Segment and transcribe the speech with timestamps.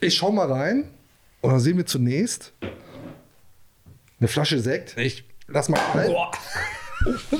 [0.00, 0.88] Ich schau mal rein
[1.40, 2.52] und dann sehen wir zunächst
[4.20, 4.96] eine Flasche Sekt.
[4.96, 6.14] Ich lass mal rein.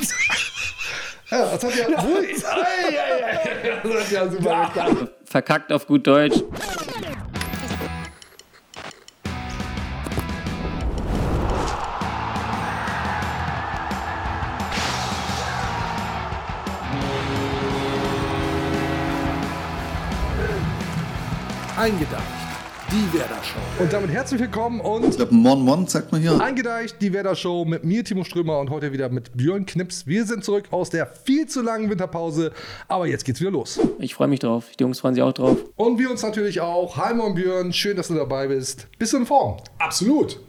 [1.30, 1.90] Ja, das hat ja.
[1.90, 2.04] Das
[4.00, 5.12] hat ja super geklappt.
[5.26, 6.42] Verkackt auf gut Deutsch.
[21.76, 22.17] Eingedeicht.
[23.78, 26.40] Und damit herzlich willkommen und Ich glaube, Mon Mon, sagt man hier.
[26.40, 30.06] Eingedeicht, die Werder Show mit mir, Timo Strömer und heute wieder mit Björn Knips.
[30.06, 32.52] Wir sind zurück aus der viel zu langen Winterpause,
[32.88, 33.78] aber jetzt geht's wieder los.
[33.98, 34.66] Ich freue mich drauf.
[34.78, 35.58] Die Jungs freuen sich auch drauf.
[35.76, 36.96] Und wir uns natürlich auch.
[36.96, 38.88] Hi Mon Björn, schön, dass du dabei bist.
[38.98, 39.58] Bist du in Form?
[39.78, 40.40] Absolut.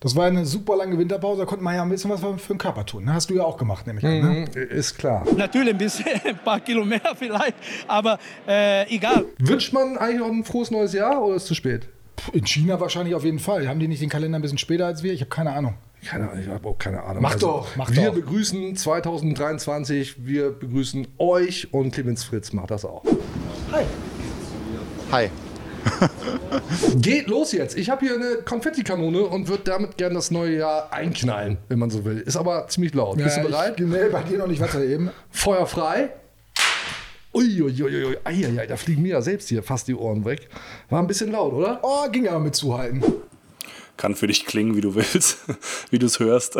[0.00, 2.58] Das war eine super lange Winterpause, da konnte man ja ein bisschen was für den
[2.58, 3.04] Körper tun.
[3.04, 3.14] ne?
[3.14, 4.20] Hast du ja auch gemacht, nämlich an.
[4.20, 4.44] Ne?
[4.44, 5.24] Ist klar.
[5.34, 7.54] Natürlich ein bisschen, ein paar Kilo mehr vielleicht,
[7.88, 9.24] aber äh, egal.
[9.38, 11.88] Wünscht man eigentlich noch ein frohes neues Jahr oder ist es zu spät?
[12.32, 13.68] In China wahrscheinlich auf jeden Fall.
[13.68, 15.12] Haben die nicht den Kalender ein bisschen später als wir?
[15.12, 15.74] Ich habe keine Ahnung.
[16.06, 17.24] Keine Ahnung, ich habe auch keine Ahnung.
[17.24, 18.14] Also, Mach doch, mach wir doch.
[18.14, 23.02] begrüßen 2023, wir begrüßen euch und Clemens Fritz macht das auch.
[23.72, 23.84] Hi.
[25.12, 25.30] Hi.
[26.96, 27.76] Geht los jetzt.
[27.76, 31.90] Ich habe hier eine Konfettikanone und würde damit gerne das neue Jahr einknallen, wenn man
[31.90, 32.18] so will.
[32.20, 33.16] Ist aber ziemlich laut.
[33.18, 33.78] Bist du bereit?
[33.78, 35.10] Ich, nee, bei dir noch nicht weiter eben.
[35.30, 36.10] Feuer frei.
[37.34, 38.16] Uiuiuiui.
[38.24, 40.48] Eieiei, da fliegen mir ja selbst hier fast die Ohren weg.
[40.88, 41.80] War ein bisschen laut, oder?
[41.82, 43.02] Oh, ging aber mit zuhalten.
[43.96, 45.38] Kann für dich klingen, wie du willst,
[45.90, 46.56] wie du es hörst.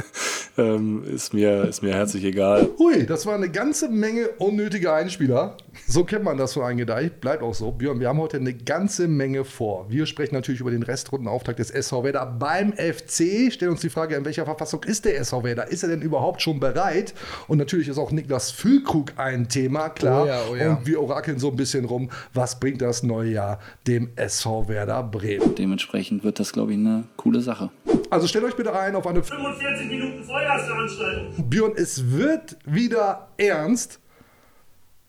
[0.58, 2.68] ähm, ist, mir, ist mir herzlich egal.
[2.78, 5.56] Hui, das war eine ganze Menge unnötige Einspieler.
[5.86, 7.20] So kennt man das von Eingedeicht.
[7.20, 7.70] Bleibt auch so.
[7.72, 9.86] Björn, wir haben heute eine ganze Menge vor.
[9.88, 13.52] Wir sprechen natürlich über den Restrundenauftakt des SV Werder beim FC.
[13.52, 15.68] Stellen uns die Frage, in welcher Verfassung ist der SV Werder?
[15.68, 17.14] Ist er denn überhaupt schon bereit?
[17.48, 20.24] Und natürlich ist auch Niklas Füllkrug ein Thema, klar.
[20.24, 20.70] Oh ja, oh ja.
[20.70, 25.02] Und wir orakeln so ein bisschen rum, was bringt das neue Jahr dem SV Werder
[25.02, 25.54] Bremen?
[25.54, 27.70] Dementsprechend wird das, glaube ich, eine coole Sache.
[28.10, 31.48] Also stellt euch bitte ein auf eine 45 Minuten Feuerveranstaltung.
[31.48, 34.00] Björn, es wird wieder ernst.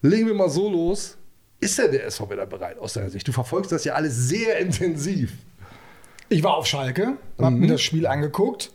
[0.01, 1.17] Legen wir mal so los.
[1.59, 3.27] Ist denn der SV wieder bereit aus deiner Sicht?
[3.27, 5.33] Du verfolgst das ja alles sehr intensiv.
[6.29, 8.71] Ich war auf Schalke, hab mir das Spiel angeguckt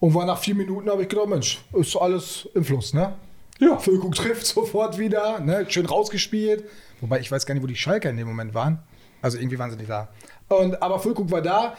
[0.00, 3.14] und war nach vier Minuten, habe ich gedacht, Mensch, ist alles im Fluss, ne?
[3.58, 3.78] Ja.
[3.78, 5.66] Füllkrug trifft sofort wieder, ne?
[5.68, 6.64] schön rausgespielt.
[7.00, 8.78] Wobei ich weiß gar nicht, wo die Schalker in dem Moment waren.
[9.20, 10.08] Also irgendwie waren sie nicht da.
[10.48, 11.76] Und, aber Füllkrug war da.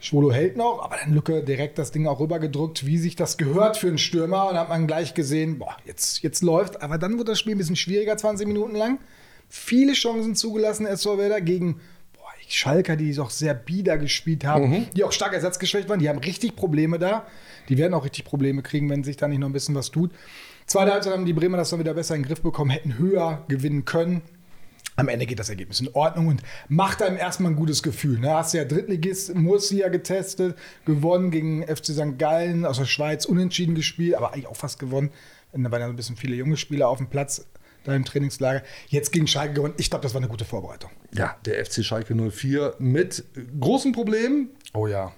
[0.00, 3.76] Schwolo hält noch, aber dann Lücke direkt das Ding auch rübergedrückt, wie sich das gehört
[3.76, 4.44] für einen Stürmer.
[4.48, 6.82] Und dann hat man gleich gesehen, boah, jetzt, jetzt läuft.
[6.82, 8.98] Aber dann wurde das Spiel ein bisschen schwieriger, 20 Minuten lang.
[9.48, 11.80] Viele Chancen zugelassen, Werder gegen
[12.14, 15.98] boah, die Schalker, die doch sehr bieder gespielt haben, die auch stark ersatzgeschwächt waren.
[15.98, 17.26] Die haben richtig Probleme da.
[17.68, 20.12] Die werden auch richtig Probleme kriegen, wenn sich da nicht noch ein bisschen was tut.
[20.66, 23.44] Zweite Halbzeit haben die Bremer das dann wieder besser in den Griff bekommen, hätten höher
[23.48, 24.22] gewinnen können.
[25.00, 28.18] Am Ende geht das Ergebnis in Ordnung und macht einem erstmal ein gutes Gefühl.
[28.18, 28.34] Ne?
[28.34, 32.18] Hast ja Drittligist Murcia getestet, gewonnen gegen FC St.
[32.18, 35.10] Gallen aus der Schweiz, unentschieden gespielt, aber eigentlich auch fast gewonnen.
[35.54, 37.46] Da waren ja ein bisschen viele junge Spieler auf dem Platz
[37.84, 38.62] da im Trainingslager.
[38.88, 39.72] Jetzt gegen Schalke gewonnen.
[39.78, 40.90] Ich glaube, das war eine gute Vorbereitung.
[41.14, 43.24] Ja, der FC Schalke 04 mit
[43.58, 44.50] großen Problemen.
[44.74, 45.12] Oh ja.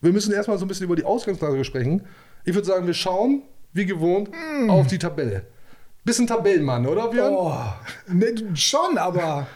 [0.00, 2.04] Wir müssen erstmal so ein bisschen über die Ausgangslage sprechen.
[2.44, 3.42] Ich würde sagen, wir schauen,
[3.72, 4.28] wie gewohnt,
[4.66, 5.46] auf die Tabelle.
[6.04, 7.34] Bisschen Tabellenmann, oder Björn?
[7.34, 7.54] Oh,
[8.08, 9.46] ne, schon, aber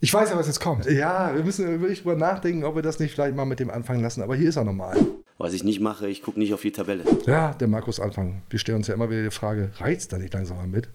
[0.00, 0.86] ich weiß ja, was jetzt kommt.
[0.86, 4.02] Ja, wir müssen wirklich drüber nachdenken, ob wir das nicht vielleicht mal mit dem anfangen
[4.02, 4.22] lassen.
[4.22, 4.96] Aber hier ist er nochmal.
[5.38, 7.04] Was ich nicht mache, ich gucke nicht auf die Tabelle.
[7.26, 8.42] Ja, der Markus Anfang.
[8.48, 10.88] Wir stellen uns ja immer wieder die Frage, reizt da nicht langsam mal mit?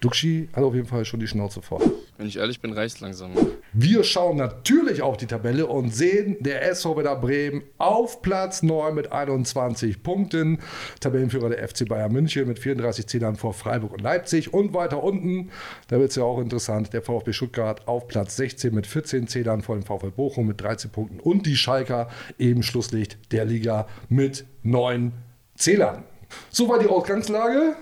[0.00, 1.80] Duxi hat auf jeden Fall schon die Schnauze voll.
[2.16, 3.32] Wenn ich ehrlich bin, reicht langsam.
[3.72, 8.94] Wir schauen natürlich auf die Tabelle und sehen der SV Werder Bremen auf Platz 9
[8.94, 10.60] mit 21 Punkten.
[11.00, 14.54] Tabellenführer der FC Bayern München mit 34 Zählern vor Freiburg und Leipzig.
[14.54, 15.50] Und weiter unten,
[15.88, 19.62] da wird es ja auch interessant, der VfB Stuttgart auf Platz 16 mit 14 Zählern
[19.62, 21.18] vor dem VfL Bochum mit 13 Punkten.
[21.18, 25.12] Und die Schalker eben Schlusslicht der Liga mit 9
[25.56, 26.04] Zählern.
[26.50, 27.74] So war die Ausgangslage.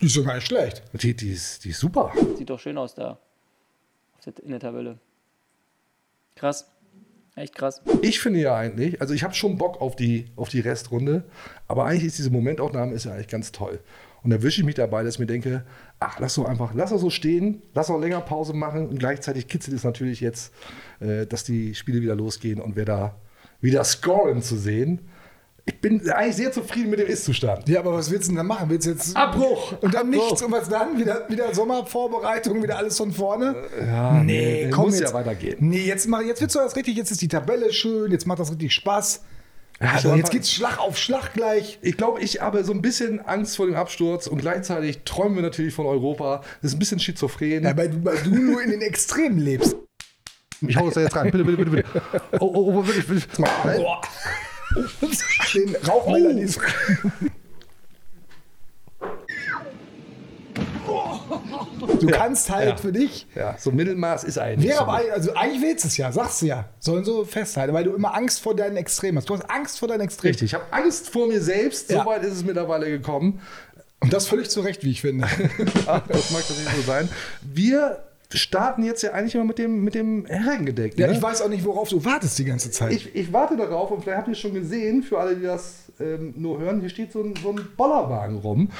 [0.00, 0.82] Die ist doch gar nicht schlecht.
[0.92, 2.12] Die, die, ist, die ist super.
[2.36, 3.18] Sieht doch schön aus da.
[4.42, 4.98] In der Tabelle.
[6.34, 6.66] Krass.
[7.36, 7.82] Echt krass.
[8.00, 11.24] Ich finde ja eigentlich, also ich habe schon Bock auf die, auf die Restrunde,
[11.68, 13.78] aber eigentlich ist diese Momentaufnahme ist ja eigentlich ganz toll.
[14.22, 15.64] Und da wische ich mich dabei, dass ich mir denke,
[16.00, 19.48] ach, lass doch einfach, lass doch so stehen, lass doch länger Pause machen und gleichzeitig
[19.48, 20.52] kitzelt es natürlich jetzt,
[21.00, 23.14] äh, dass die Spiele wieder losgehen und wir da
[23.60, 25.00] wieder scoren zu sehen.
[25.68, 27.68] Ich bin eigentlich sehr zufrieden mit dem Ist-Zustand.
[27.68, 28.70] Ja, aber was willst du denn dann machen?
[28.70, 29.72] Willst du jetzt Abbruch!
[29.82, 30.24] Und dann Abbruch.
[30.28, 30.96] nichts und was dann?
[30.96, 33.64] Wieder, wieder Sommervorbereitung, wieder alles von vorne?
[33.84, 35.08] Ja, nee, nee, komm muss jetzt.
[35.10, 35.56] ja weitergehen.
[35.58, 38.38] Nee, jetzt, mach, jetzt wird's doch das richtig, jetzt ist die Tabelle schön, jetzt macht
[38.38, 39.22] das richtig Spaß.
[39.80, 41.78] Also aber- jetzt geht's Schlag auf Schlag gleich.
[41.82, 45.42] Ich glaube, ich habe so ein bisschen Angst vor dem Absturz und gleichzeitig träumen wir
[45.42, 46.42] natürlich von Europa.
[46.62, 47.64] Das ist ein bisschen schizophren.
[47.64, 49.76] Ja, weil, du, weil du nur in den Extremen lebst.
[50.66, 51.30] Ich hau das da jetzt rein.
[51.30, 52.22] Bitte, bitte, bitte, bitte.
[52.40, 53.26] Oh, oh, oh, wirklich, wirklich.
[53.38, 53.84] Nein.
[55.54, 56.60] Den Rauchmelder, die ist.
[62.00, 62.76] Du kannst halt Ja.
[62.76, 63.26] für dich.
[63.34, 64.68] Ja, so Mittelmaß ist eigentlich.
[64.68, 64.82] Wäre so.
[64.84, 66.68] aber, ein- also eigentlich willst du es ja, sagst du ja.
[66.78, 69.28] Sollen so festhalten, weil du immer Angst vor deinen Extremen hast.
[69.28, 70.30] Du hast Angst vor deinen Extremen.
[70.32, 71.90] Richtig, ich habe Angst vor mir selbst.
[71.90, 72.00] Ja.
[72.00, 73.40] So weit ist es mittlerweile gekommen.
[74.00, 75.26] Und das völlig zu Recht, wie ich finde.
[75.86, 77.08] Ach, das mag das nicht so sein.
[77.42, 78.02] Wir
[78.34, 80.98] starten jetzt ja eigentlich immer mit dem, mit dem Herrengedeck.
[80.98, 81.12] Ja, ne?
[81.14, 82.92] ich weiß auch nicht, worauf du wartest die ganze Zeit.
[82.92, 85.84] ich, ich warte darauf und vielleicht habt ihr es schon gesehen, für alle, die das
[86.00, 88.70] ähm, nur hören, hier steht so ein, so ein Bollerwagen rum.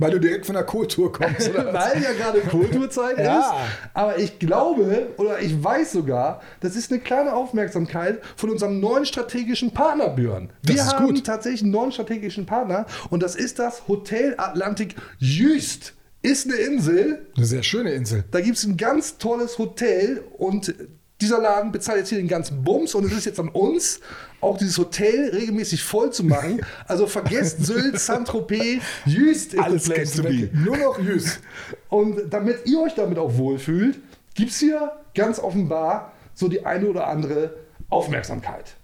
[0.00, 1.66] weil du direkt von der Kultur kommst, oder?
[1.74, 3.40] Weil ja gerade Kulturzeit Ja.
[3.40, 3.50] ist.
[3.94, 9.04] Aber ich glaube oder ich weiß sogar, das ist eine kleine Aufmerksamkeit von unserem neuen
[9.04, 10.50] strategischen Partner, Björn.
[10.62, 11.24] Das Wir ist haben gut.
[11.26, 15.94] tatsächlich einen neuen strategischen Partner und das ist das Hotel Atlantik Jüst.
[16.22, 17.26] Ist eine Insel.
[17.36, 18.24] Eine sehr schöne Insel.
[18.30, 20.74] Da gibt es ein ganz tolles Hotel und
[21.20, 24.00] dieser Laden bezahlt jetzt hier den ganzen Bums und es ist jetzt an uns,
[24.40, 26.60] auch dieses Hotel regelmäßig voll zu machen.
[26.86, 30.48] Also vergesst Sylt, Saint-Tropez, Jüst ist Alles place to be.
[30.52, 31.40] Nur noch Jüss.
[31.88, 33.98] Und damit ihr euch damit auch wohlfühlt,
[34.34, 37.54] gibt es hier ganz offenbar so die eine oder andere
[37.88, 38.76] Aufmerksamkeit.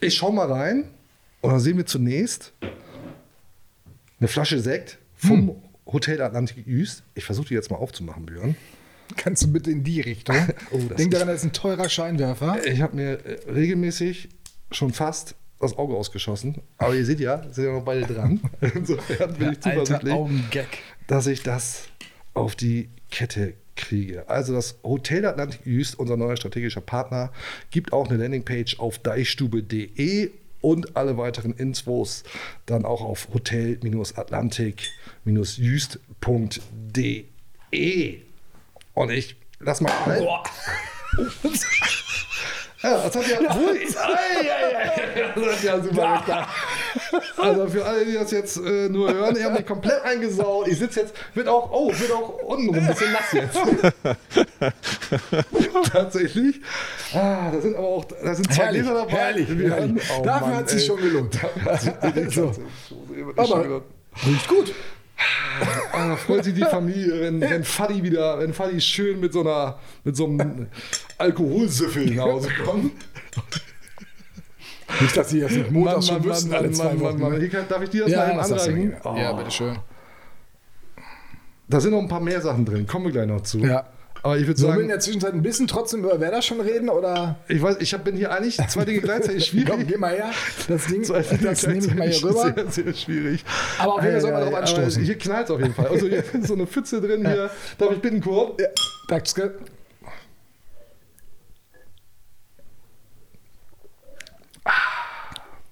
[0.00, 0.88] Ich schau mal rein
[1.42, 2.52] und dann sehen wir zunächst
[4.18, 7.02] eine Flasche Sekt vom Hotel Atlantik Jüst.
[7.14, 8.56] Ich versuche die jetzt mal aufzumachen, Björn.
[9.16, 10.36] Kannst du bitte in die Richtung?
[10.72, 12.58] Oh, Denk daran, das ist ein teurer Scheinwerfer.
[12.66, 14.28] Ich habe mir äh, regelmäßig
[14.72, 16.60] schon fast das Auge ausgeschossen.
[16.78, 18.40] Aber ihr seht ja, sind ja noch beide dran.
[18.60, 20.66] Insofern bin ich zuversichtlich, Augengag.
[21.06, 21.84] dass ich das
[22.34, 24.28] auf die Kette kriege.
[24.28, 27.32] Also das Hotel Atlantik Jüst, unser neuer strategischer Partner,
[27.70, 30.30] gibt auch eine Landingpage auf deichstube.de
[30.60, 32.24] und alle weiteren Infos
[32.66, 33.28] dann auch auf
[35.26, 38.20] hotel-atlantik-jüst.de.
[38.94, 40.22] Und ich lass mal rein.
[42.82, 43.78] Ja, das hat ja, ei.
[45.34, 46.48] das hat ja super geklappt.
[47.38, 50.68] Also für alle, die das jetzt äh, nur hören, ich habe mich komplett eingesaut.
[50.68, 53.58] Ich sitze jetzt, wird auch, oh, wird auch untenrum ein bisschen nass jetzt.
[55.92, 56.60] Tatsächlich.
[57.12, 59.12] Ah, da sind aber auch, da sind zwei Herrlich, Gläser dabei.
[59.12, 59.70] herrlich, herrlich.
[59.72, 60.86] haben- Dafür Mann, hat sich ey.
[60.86, 61.34] schon gelohnt.
[61.64, 62.46] Dafür hat sich wirklich So.
[62.46, 62.70] tatsächlich
[63.36, 63.82] Aber-.
[64.26, 64.74] Riecht gut.
[65.92, 69.78] Ah, freut sich die Familie, wenn, wenn Fadi wieder, wenn Fadi schön mit so einer,
[70.04, 70.66] mit so einem
[71.16, 72.92] Alkoholsüffel nach Hause kommt.
[75.00, 77.18] Nicht, dass sie jetzt nicht montags schon müssen, alle zwei Wochen.
[77.18, 77.38] ne?
[77.38, 78.96] Hier kann- Darf ich dir das Ja, mal eben anreichen?
[79.02, 79.20] gerne.
[79.20, 79.78] Ja, bitteschön.
[81.68, 83.58] Da sind noch ein paar mehr Sachen drin, kommen wir gleich noch zu.
[83.60, 83.84] Ja.
[84.26, 86.60] Aber ich würde Sollen wir in sagen, der Zwischenzeit ein bisschen trotzdem über Werder schon
[86.60, 86.88] reden?
[86.88, 87.36] Oder?
[87.46, 89.86] ich weiß, ich hab, bin hier eigentlich zwei Dinge gleichzeitig Komm, schwierig.
[89.86, 90.32] geh mal her.
[90.66, 92.54] Das Ding, Zwei Dinge das nehme ich mal hier rüber.
[92.56, 93.44] Sehr, sehr schwierig.
[93.78, 95.04] Aber auf jeden Fall soll man drauf anstoßen.
[95.04, 95.86] Hier knallt es auf jeden Fall.
[95.86, 97.50] Also hier ist so eine Pfütze drin hier.
[97.78, 98.60] Darf ich bitten, Kurt?
[98.60, 98.66] Ja,
[99.06, 99.58] danke.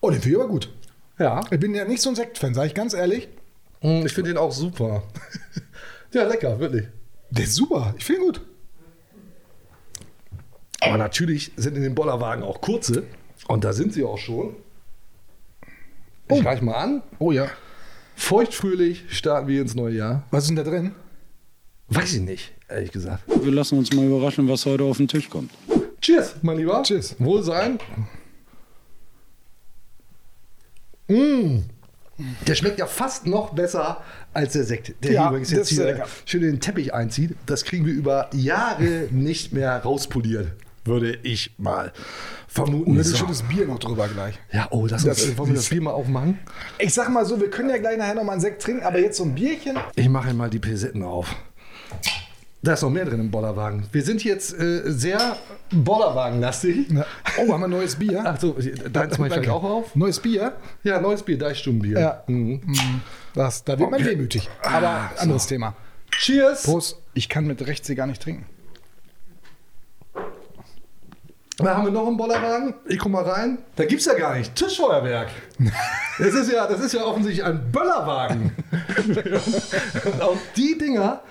[0.01, 0.73] Oh, den finde ich aber gut.
[1.19, 1.41] Ja.
[1.51, 3.27] Ich bin ja nicht so ein Sektfan, sage ich ganz ehrlich.
[3.81, 5.03] Ich finde den auch super.
[6.13, 6.87] ja, lecker, wirklich.
[7.37, 7.95] Der ist super.
[7.99, 8.41] Ich finde ihn gut.
[10.81, 13.05] Aber natürlich sind in den Bollerwagen auch kurze.
[13.49, 14.55] Und da sind sie auch schon.
[16.31, 17.03] Ich reich mal an.
[17.19, 17.49] Oh ja.
[18.15, 20.23] Feuchtfröhlich starten wir ins neue Jahr.
[20.31, 20.93] Was ist denn da drin?
[21.89, 23.25] Weiß ich nicht, ehrlich gesagt.
[23.27, 25.51] Wir lassen uns mal überraschen, was heute auf den Tisch kommt.
[26.01, 26.83] Cheers, mein Lieber.
[26.85, 27.17] Cheers.
[27.19, 27.79] Wohl sein.
[32.47, 34.03] Der schmeckt ja fast noch besser
[34.33, 37.37] als der Sekt, der Ja, hier übrigens jetzt ist hier schön in den Teppich einzieht.
[37.47, 40.53] Das kriegen wir über Jahre nicht mehr rauspoliert,
[40.85, 41.93] würde ich mal
[42.47, 42.93] vermuten.
[42.93, 43.17] Und ein So.
[43.17, 44.39] schönes Bier noch drüber gleich.
[44.53, 46.39] Ja, oh, das, Das- das wollen wir das Bier mal aufmachen?
[46.79, 48.99] Ich sag mal so, wir können ja gleich nachher noch mal einen Sekt trinken, aber
[49.01, 49.77] jetzt so ein Bierchen.
[49.97, 51.35] Ich mache mal die Pilsetten auf.
[52.65, 53.85] Da ist noch mehr drin im Bollerwagen.
[53.93, 55.37] Wir sind jetzt äh, sehr
[55.71, 56.87] Bollerwagen-lastig.
[57.37, 58.25] Oh, haben wir neues Bier?
[58.25, 58.57] Achso,
[58.91, 59.95] deins mache ich auch auf.
[59.95, 60.55] Neues Bier?
[60.83, 62.01] Ja, neues Bier, Deichstubenbier.
[62.01, 62.25] Ja.
[62.27, 63.03] Mhm.
[63.35, 64.49] Das, da wird man wehmütig.
[64.63, 65.77] Aber anderes Thema.
[66.11, 66.63] Cheers!
[66.63, 67.03] Prost.
[67.13, 68.47] Ich kann mit rechts hier gar nicht trinken.
[71.59, 72.75] Da haben wir noch einen Bollerwagen.
[72.89, 73.59] Ich guck mal rein.
[73.77, 74.55] Da gibt's ja gar nicht.
[74.55, 75.29] Tischfeuerwerk.
[76.17, 78.53] Das ist ja, das ist ja offensichtlich ein Böllerwagen.
[80.05, 81.23] Und auch die Dinger.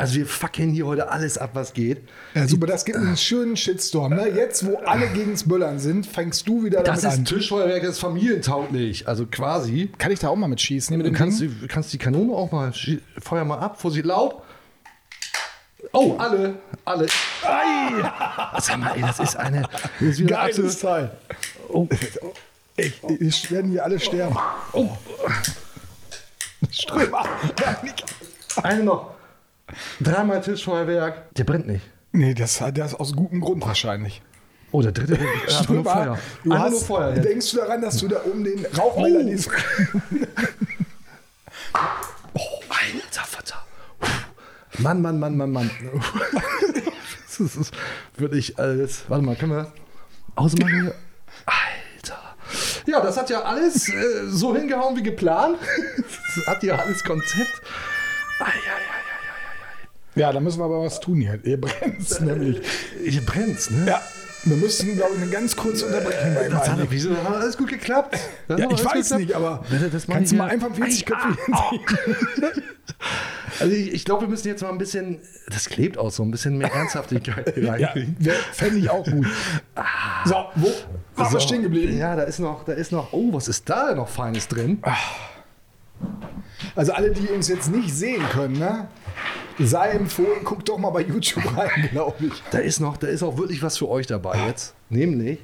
[0.00, 1.98] Also wir fucken hier heute alles ab, was geht.
[2.34, 4.14] Ja, super, das gibt einen schönen Shitstorm.
[4.14, 4.28] Ne?
[4.34, 7.24] Jetzt, wo alle gegens Böllern sind, fängst du wieder Das damit ist an.
[7.26, 9.06] Tischfeuerwerk, das ist familientauglich.
[9.06, 9.90] Also quasi.
[9.98, 10.96] Kann ich da auch mal mit schießen?
[10.96, 12.72] Mit Du kannst, die- kannst die Kanone auch mal,
[13.20, 14.36] feuer mal ab, Vorsicht, laut.
[15.92, 16.54] Oh, alle,
[16.86, 17.06] alle.
[17.42, 18.58] Ei!
[18.58, 19.62] Sag mal, ey, das ist eine.
[19.62, 21.10] Das ist wieder eine Geiles Teil.
[21.68, 21.86] Oh.
[22.76, 24.34] Ich, ich werden hier alle sterben.
[24.72, 24.88] Oh.
[26.70, 27.24] Strömer.
[28.62, 29.19] Eine noch.
[30.00, 31.34] Dreimal Tischfeuerwerk.
[31.34, 31.84] Der brennt nicht.
[32.12, 34.22] Nee, das hat das aus gutem Grund wahrscheinlich.
[34.72, 35.18] Oh, der dritte.
[35.18, 36.18] Einfach nur Feuer.
[36.44, 37.24] Du Einfach hast, nur Feuer jetzt.
[37.24, 39.22] denkst du daran, dass du da oben den Rauchmelder Oh.
[39.22, 39.50] liest?
[42.34, 43.64] Oh, alter Vater.
[44.78, 45.70] Mann, Mann, Mann, Mann, Mann.
[47.38, 47.72] Das ist
[48.18, 49.04] wirklich alles.
[49.08, 49.72] Warte mal, können wir
[50.36, 50.94] ausmachen hier?
[51.46, 52.18] Alter.
[52.86, 55.56] Ja, das hat ja alles äh, so hingehauen wie geplant.
[56.36, 57.62] Das hat ja alles Konzept.
[58.40, 58.50] Ei, ei,
[60.14, 61.38] Ja, da müssen wir aber was tun hier.
[61.44, 62.58] Ihr brennt nämlich.
[62.58, 63.10] ei, ei.
[63.10, 63.86] Hier brennt's, ne?
[63.86, 64.02] Ja,
[64.44, 67.68] wir müssen, glaube ich, eine ganz kurze Unterbrechung bei Das hat, wieso hat alles gut
[67.68, 68.18] geklappt?
[68.48, 69.62] Das Ja, ich weiß nicht, aber
[69.92, 71.70] das kannst du mal einfach 40 Ei, Köpfe ah?
[73.60, 76.30] Also ich, ich glaube, wir müssen jetzt mal ein bisschen, das klebt auch so, ein
[76.30, 78.16] bisschen mehr Ernsthaftigkeit Ja, reinkriegen.
[78.52, 79.26] fände ich auch gut.
[80.24, 80.66] So, wo
[81.16, 81.98] waren wir So, stehen geblieben?
[81.98, 84.82] Ja, da ist noch, da ist noch, oh, was ist da noch Feines drin?
[86.74, 88.88] Also alle, die uns jetzt nicht sehen können, ne?
[89.66, 92.32] sei empfohlen, guckt doch mal bei YouTube rein, glaube ich.
[92.50, 94.74] Da ist noch, da ist auch wirklich was für euch dabei jetzt.
[94.88, 95.38] Nämlich.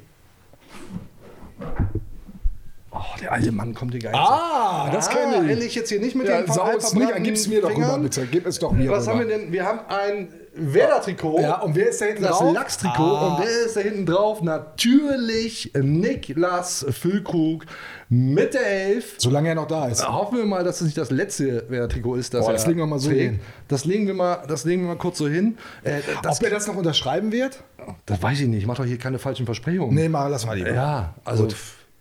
[2.91, 4.21] Oh, der alte Mann kommt hier gar nicht.
[4.21, 5.51] Ah, das kenne ich.
[5.51, 7.99] Endlich jetzt hier nicht mit Ja, den sau es nicht an, gib's mir doch rüber,
[7.99, 8.27] bitte.
[8.31, 9.13] Gib es doch mir Was rüber.
[9.13, 9.53] haben wir denn?
[9.53, 11.41] Wir haben ein Werder-Trikot.
[11.41, 12.55] Ja, und wer ist da hinten das drauf?
[12.55, 13.03] Lachs-Trikot.
[13.03, 13.37] Ah.
[13.37, 14.43] Und wer ist da hinten drauf?
[14.43, 17.67] Natürlich Niklas Füllkrug
[18.09, 19.15] mit der Elf.
[19.19, 20.07] Solange er noch da ist.
[20.07, 22.87] Hoffen wir mal, dass es nicht das letzte Werder-Trikot ist, das Boah, das legen wir
[22.87, 23.41] mal so hin.
[23.69, 25.59] Das legen wir mal, das legen wir mal kurz so hin.
[25.83, 27.63] Äh, das, Ob er das noch unterschreiben wird?
[28.07, 28.61] das weiß ich nicht.
[28.61, 29.95] Ich mach doch hier keine falschen Versprechungen.
[29.95, 30.73] Nee, mal, lass mal lieber.
[30.73, 31.49] Ja, also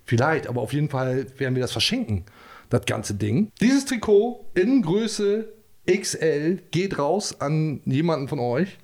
[0.06, 2.26] vielleicht, aber auf jeden Fall werden wir das verschenken,
[2.70, 3.52] das ganze Ding.
[3.62, 5.50] Dieses Trikot in Größe
[5.88, 8.78] XL geht raus an jemanden von euch.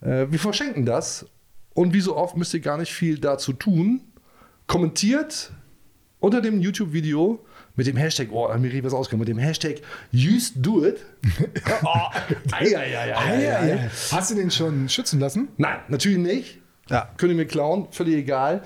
[0.00, 1.26] Äh, wir verschenken das
[1.74, 4.00] und wie so oft müsst ihr gar nicht viel dazu tun.
[4.66, 5.52] Kommentiert
[6.20, 9.80] unter dem YouTube-Video mit dem Hashtag, oh, mir richtig was ausgekommen, mit dem Hashtag
[10.12, 11.04] Used Do It.
[11.84, 11.88] oh,
[12.52, 13.90] ei, ei, ei, ei, ei, ei.
[14.10, 15.48] Hast du den schon schützen lassen?
[15.56, 16.58] Nein, natürlich nicht.
[16.88, 17.10] Ja.
[17.16, 18.62] Könnt ihr mir klauen, völlig egal.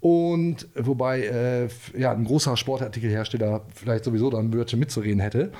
[0.00, 5.52] Und wobei äh, ja, ein großer Sportartikelhersteller vielleicht sowieso dann Wörter mitzureden hätte.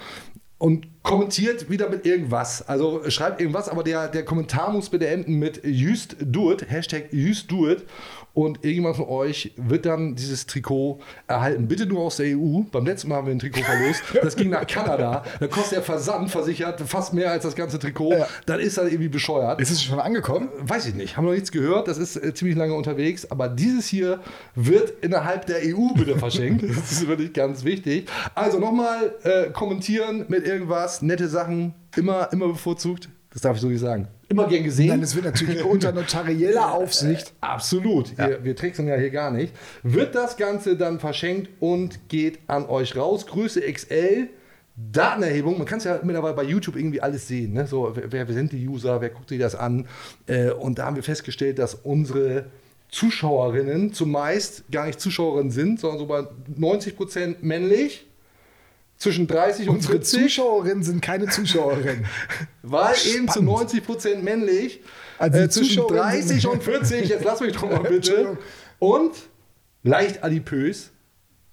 [0.58, 2.66] Und kommentiert wieder mit irgendwas.
[2.68, 7.12] Also schreibt irgendwas, aber der, der Kommentar muss bitte enden mit Used Do It, Hashtag
[7.12, 7.86] Used Do It.
[8.34, 11.66] Und irgendjemand von euch wird dann dieses Trikot erhalten.
[11.66, 12.60] Bitte nur aus der EU.
[12.70, 14.02] Beim letzten Mal haben wir ein Trikot verlost.
[14.22, 15.24] Das ging nach Kanada.
[15.40, 18.12] Da kostet der Versand versichert fast mehr als das ganze Trikot.
[18.12, 18.26] Ja.
[18.46, 19.60] Dann ist das irgendwie bescheuert.
[19.60, 20.48] Ist es schon angekommen?
[20.60, 23.86] Weiß ich nicht, haben noch nichts gehört, das ist äh, ziemlich lange unterwegs, aber dieses
[23.86, 24.20] hier
[24.54, 26.62] wird innerhalb der EU bitte verschenkt.
[26.68, 28.08] das ist wirklich ganz wichtig.
[28.34, 33.08] Also nochmal äh, kommentieren mit irgendwas, nette Sachen, immer, immer bevorzugt.
[33.32, 34.08] Das darf ich so nicht sagen.
[34.28, 34.88] Immer gern gesehen.
[34.88, 37.32] Nein, es wird natürlich unter notarieller Aufsicht.
[37.40, 38.16] Absolut.
[38.16, 39.54] Wir, wir tricksen ja hier gar nicht.
[39.82, 43.26] Wird das Ganze dann verschenkt und geht an euch raus.
[43.26, 44.28] Größe XL.
[44.92, 47.52] Datenerhebung, man kann es ja mittlerweile bei YouTube irgendwie alles sehen.
[47.52, 47.66] Ne?
[47.66, 49.88] So, wer, wer sind die User, wer guckt sich das an?
[50.26, 52.46] Äh, und da haben wir festgestellt, dass unsere
[52.90, 56.20] Zuschauerinnen zumeist gar nicht Zuschauerinnen sind, sondern so bei
[56.58, 58.06] 90% männlich,
[58.98, 60.22] zwischen 30 und Unsere 40.
[60.22, 62.04] Zuschauerinnen sind keine Zuschauerinnen.
[62.62, 63.70] War eben zu Spannend.
[63.70, 64.80] 90% männlich.
[65.18, 68.38] Also äh, zwischen Zuschauerinnen 30 sind- und 40, jetzt lass mich doch mal bitte.
[68.78, 69.12] Und
[69.82, 70.90] leicht adipös,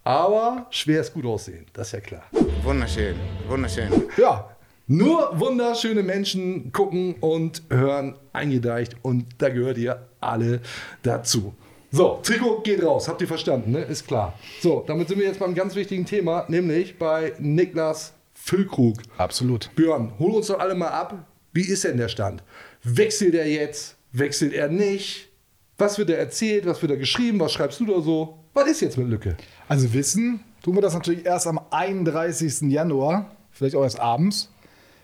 [0.04, 2.24] aber schwer ist gut aussehen, das ist ja klar.
[2.64, 3.16] Wunderschön,
[3.48, 3.92] wunderschön.
[4.18, 4.50] Ja,
[4.88, 10.62] Nur wunderschöne Menschen gucken und hören eingedeicht und da gehört ihr alle
[11.02, 11.56] dazu.
[11.96, 13.80] So, Trikot geht raus, habt ihr verstanden, ne?
[13.80, 14.38] Ist klar.
[14.60, 18.98] So, damit sind wir jetzt beim ganz wichtigen Thema, nämlich bei Niklas Füllkrug.
[19.18, 19.74] absolut.
[19.78, 21.26] Björn, hol uns doch alle mal ab.
[21.54, 22.44] Wie ist denn der Stand?
[22.84, 23.96] Wechselt er jetzt?
[24.12, 25.30] Wechselt er nicht?
[25.78, 26.66] Was wird er erzählt?
[26.66, 27.40] Was wird er geschrieben?
[27.40, 28.40] Was schreibst du da so?
[28.54, 29.38] Was ist jetzt mit Lücke?
[29.70, 32.64] Also wissen tun wir das natürlich erst am 31.
[32.74, 34.52] Januar, vielleicht auch erst abends,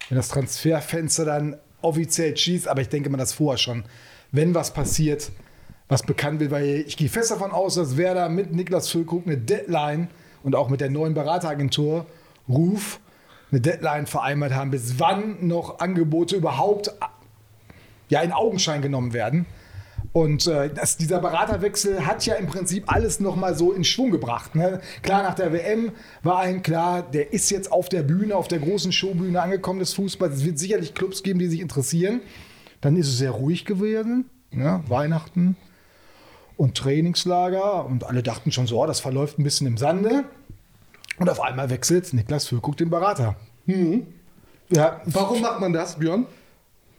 [0.09, 2.67] wenn das Transferfenster dann offiziell schießt.
[2.67, 3.85] Aber ich denke mal, das vorher schon,
[4.33, 5.31] wenn was passiert,
[5.91, 9.37] was bekannt wird, weil ich gehe fest davon aus, dass Werder mit Niklas Füllkrug eine
[9.37, 10.07] Deadline
[10.41, 12.05] und auch mit der neuen Berateragentur
[12.47, 13.01] Ruf
[13.51, 16.93] eine Deadline vereinbart haben, bis wann noch Angebote überhaupt
[18.07, 19.45] ja, in Augenschein genommen werden.
[20.13, 24.55] Und äh, das, dieser Beraterwechsel hat ja im Prinzip alles nochmal so in Schwung gebracht.
[24.55, 24.79] Ne?
[25.01, 25.91] Klar, nach der WM
[26.23, 29.93] war allen klar, der ist jetzt auf der Bühne, auf der großen Showbühne angekommen des
[29.95, 30.35] Fußballs.
[30.35, 32.21] Es wird sicherlich Clubs geben, die sich interessieren.
[32.79, 34.29] Dann ist es sehr ruhig gewesen.
[34.53, 35.57] Ja, Weihnachten
[36.61, 37.85] und Trainingslager.
[37.85, 40.25] Und alle dachten schon so, oh, das verläuft ein bisschen im Sande.
[41.17, 43.35] Und auf einmal wechselt Niklas Füllkrug den Berater.
[44.69, 46.25] Ja, Warum macht man das, Björn?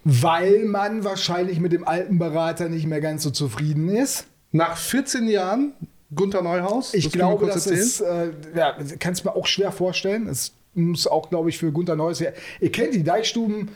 [0.04, 4.26] weil man wahrscheinlich mit dem alten Berater nicht mehr ganz so zufrieden ist.
[4.50, 5.74] Nach 14 Jahren
[6.12, 6.92] Gunther Neuhaus?
[6.92, 10.26] Ich Das glaube, das ist, äh, ja, kannst du mir auch schwer vorstellen.
[10.26, 12.18] Es muss auch, glaube ich, für Gunther Neues.
[12.18, 13.68] Ja, ihr kennt die Deichstuben,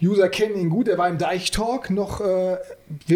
[0.00, 2.58] User kennen ihn gut, er war im Deichtalk noch äh,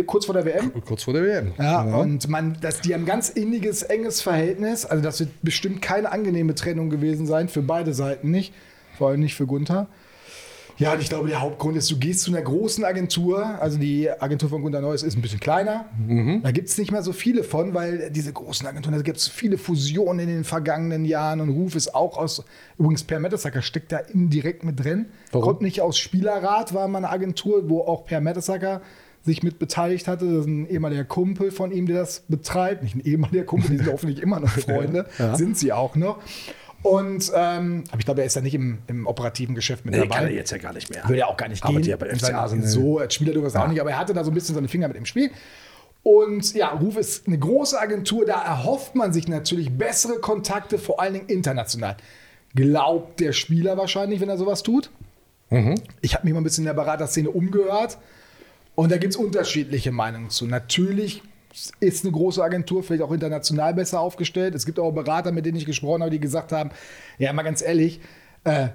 [0.07, 0.73] kurz vor der WM.
[0.85, 1.53] Kurz vor der WM.
[1.59, 4.87] Ja, und man, das, die haben ganz inniges, enges Verhältnis.
[4.87, 8.55] Also das wird bestimmt keine angenehme Trennung gewesen sein, für beide Seiten nicht.
[8.97, 9.89] Vor allem nicht für Gunther.
[10.79, 13.45] Ja, und ich glaube, der Hauptgrund ist, du gehst zu einer großen Agentur.
[13.61, 15.87] Also die Agentur von Gunter Neues ist ein bisschen kleiner.
[16.43, 19.29] Da gibt es nicht mehr so viele von, weil diese großen Agenturen, da gibt es
[19.29, 22.45] viele Fusionen in den vergangenen Jahren und Ruf ist auch aus,
[22.79, 25.07] übrigens Per Mertesacker steckt da indirekt mit drin.
[25.33, 25.47] Warum?
[25.47, 28.81] Kommt nicht aus Spielerrat, war mal eine Agentur, wo auch Per Mertesacker
[29.23, 30.27] sich mit beteiligt hatte.
[30.27, 32.83] Das ist ein ehemaliger Kumpel von ihm, der das betreibt.
[32.83, 35.07] Nicht ein ehemaliger Kumpel, die sind hoffentlich immer noch Freunde.
[35.19, 35.37] Ja.
[35.37, 36.19] Sind sie auch noch.
[36.83, 40.01] Und ähm, aber ich glaube, er ist ja nicht im, im operativen Geschäft mit Nee,
[40.01, 40.15] dabei.
[40.17, 41.03] kann er jetzt ja gar nicht mehr.
[41.05, 41.83] Würde ja auch gar nicht Aber gehen.
[41.83, 44.25] die ja bei FC Arsenal- So, als Spieler durchaus auch nicht, aber er hatte da
[44.25, 45.31] so ein bisschen seine Finger mit im Spiel.
[46.03, 50.99] Und ja, Ruf ist eine große Agentur, da erhofft man sich natürlich bessere Kontakte, vor
[51.01, 51.97] allen Dingen international.
[52.55, 54.91] Glaubt der Spieler wahrscheinlich, wenn er sowas tut.
[56.01, 57.99] Ich habe mich mal ein bisschen in der Beraterszene umgehört
[58.77, 60.47] und da gibt es unterschiedliche Meinungen zu.
[60.47, 61.23] Natürlich
[61.81, 64.55] ist eine große Agentur vielleicht auch international besser aufgestellt.
[64.55, 66.71] Es gibt auch Berater, mit denen ich gesprochen habe, die gesagt haben,
[67.19, 68.01] ja, mal ganz ehrlich,
[68.45, 68.69] äh,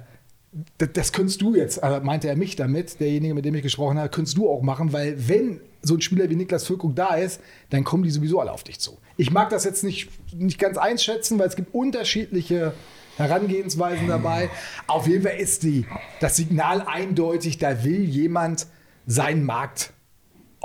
[0.78, 3.98] das, das könntest du jetzt, äh, meinte er mich damit, derjenige, mit dem ich gesprochen
[3.98, 7.42] habe, könntest du auch machen, weil wenn so ein Spieler wie Niklas Füllkrug da ist,
[7.70, 8.98] dann kommen die sowieso alle auf dich zu.
[9.18, 12.74] Ich mag das jetzt nicht, nicht ganz einschätzen, weil es gibt unterschiedliche
[13.18, 14.50] Herangehensweisen dabei.
[14.88, 15.86] Auf jeden Fall ist die,
[16.20, 18.68] das Signal eindeutig, da will jemand
[19.06, 19.94] seinen Markt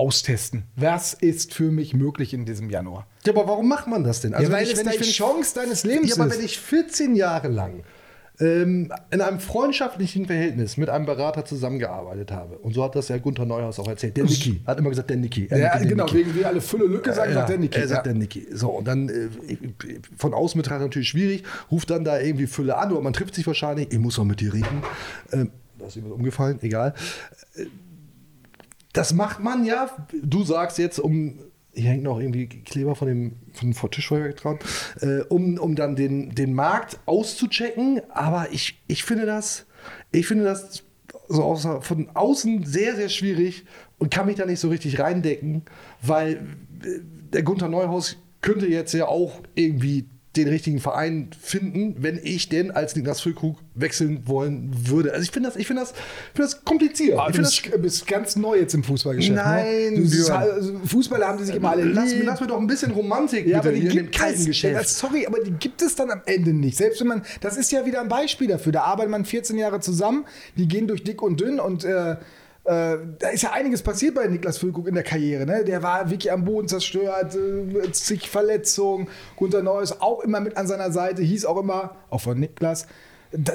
[0.01, 0.65] austesten.
[0.77, 3.07] Was ist für mich möglich in diesem Januar?
[3.27, 4.33] Ja, aber warum macht man das denn?
[4.33, 6.39] ja, weil wenn ich- es wenn deine ich- Chance deines Lebens Ja, aber ist.
[6.39, 7.83] wenn ich 14 Jahre lang
[8.43, 13.19] ähm, in einem freundschaftlichen Verhältnis mit einem Berater zusammengearbeitet habe, und so hat das ja
[13.19, 15.47] Gunther Neuhaus auch erzählt, der Niki, hat immer gesagt, der Niki.
[15.51, 16.17] ja, Niki, der genau, Niki.
[16.17, 17.79] wegen wir alle Fülle Lücke sagen, sagt der Niki.
[17.79, 18.13] Er sagt ja.
[18.13, 18.47] der Niki.
[18.51, 19.29] So, und dann äh,
[20.17, 23.47] von außen betrachtet natürlich schwierig, ruft dann da irgendwie Fülle an oder man trifft sich
[23.47, 24.83] wahrscheinlich, ich muss auch mit dir reden.
[25.33, 26.95] Ähm, das ist ihm umgefallen, egal.
[27.57, 27.67] Äh,
[28.93, 29.91] Das macht man ja,
[30.23, 31.39] du sagst jetzt, um,
[31.73, 34.59] hier hängt noch irgendwie Kleber von dem, von Tischfeuerwerk dran,
[35.01, 39.67] äh, um, um dann den, den Markt auszuchecken, aber ich, ich finde das,
[40.11, 40.83] ich finde das
[41.29, 43.65] so außer, von außen sehr, sehr schwierig
[43.99, 45.63] und kann mich da nicht so richtig reindecken,
[46.03, 46.35] weil
[46.83, 47.01] äh,
[47.33, 52.71] der Gunther Neuhaus könnte jetzt ja auch irgendwie den richtigen Verein finden, wenn ich denn
[52.71, 55.11] als Niklas Füllkrug wechseln wollen würde.
[55.11, 55.97] Also ich finde das, ich finde das, ich
[56.37, 57.19] finde das kompliziert.
[57.19, 59.35] Ah, ich du finde das bist, bist ganz neu jetzt im Fußballgeschäft.
[59.35, 60.01] Nein, ne?
[60.03, 60.33] du, Björn.
[60.33, 62.23] also Fußballer haben die sich immer alle lass, lieb.
[62.25, 64.75] lass mir doch ein bisschen Romantik Ja, bitte aber die in dem kalten es, Geschäft.
[64.75, 66.77] Ja, sorry, aber die gibt es dann am Ende nicht.
[66.77, 68.71] Selbst wenn man, das ist ja wieder ein Beispiel dafür.
[68.71, 72.17] Da arbeitet man 14 Jahre zusammen, die gehen durch dick und dünn und äh,
[72.65, 75.47] äh, da ist ja einiges passiert bei Niklas Füllkrug in der Karriere.
[75.47, 75.65] Ne?
[75.65, 79.09] Der war wirklich am Boden zerstört, äh, zig Verletzungen.
[79.37, 82.87] Gunter Neues auch immer mit an seiner Seite, hieß auch immer, auch von Niklas,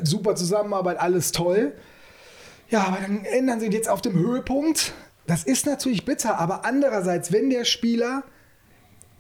[0.04, 1.74] super Zusammenarbeit, alles toll.
[2.70, 4.94] Ja, aber dann ändern sie jetzt auf dem Höhepunkt.
[5.28, 8.24] Das ist natürlich bitter, aber andererseits, wenn der Spieler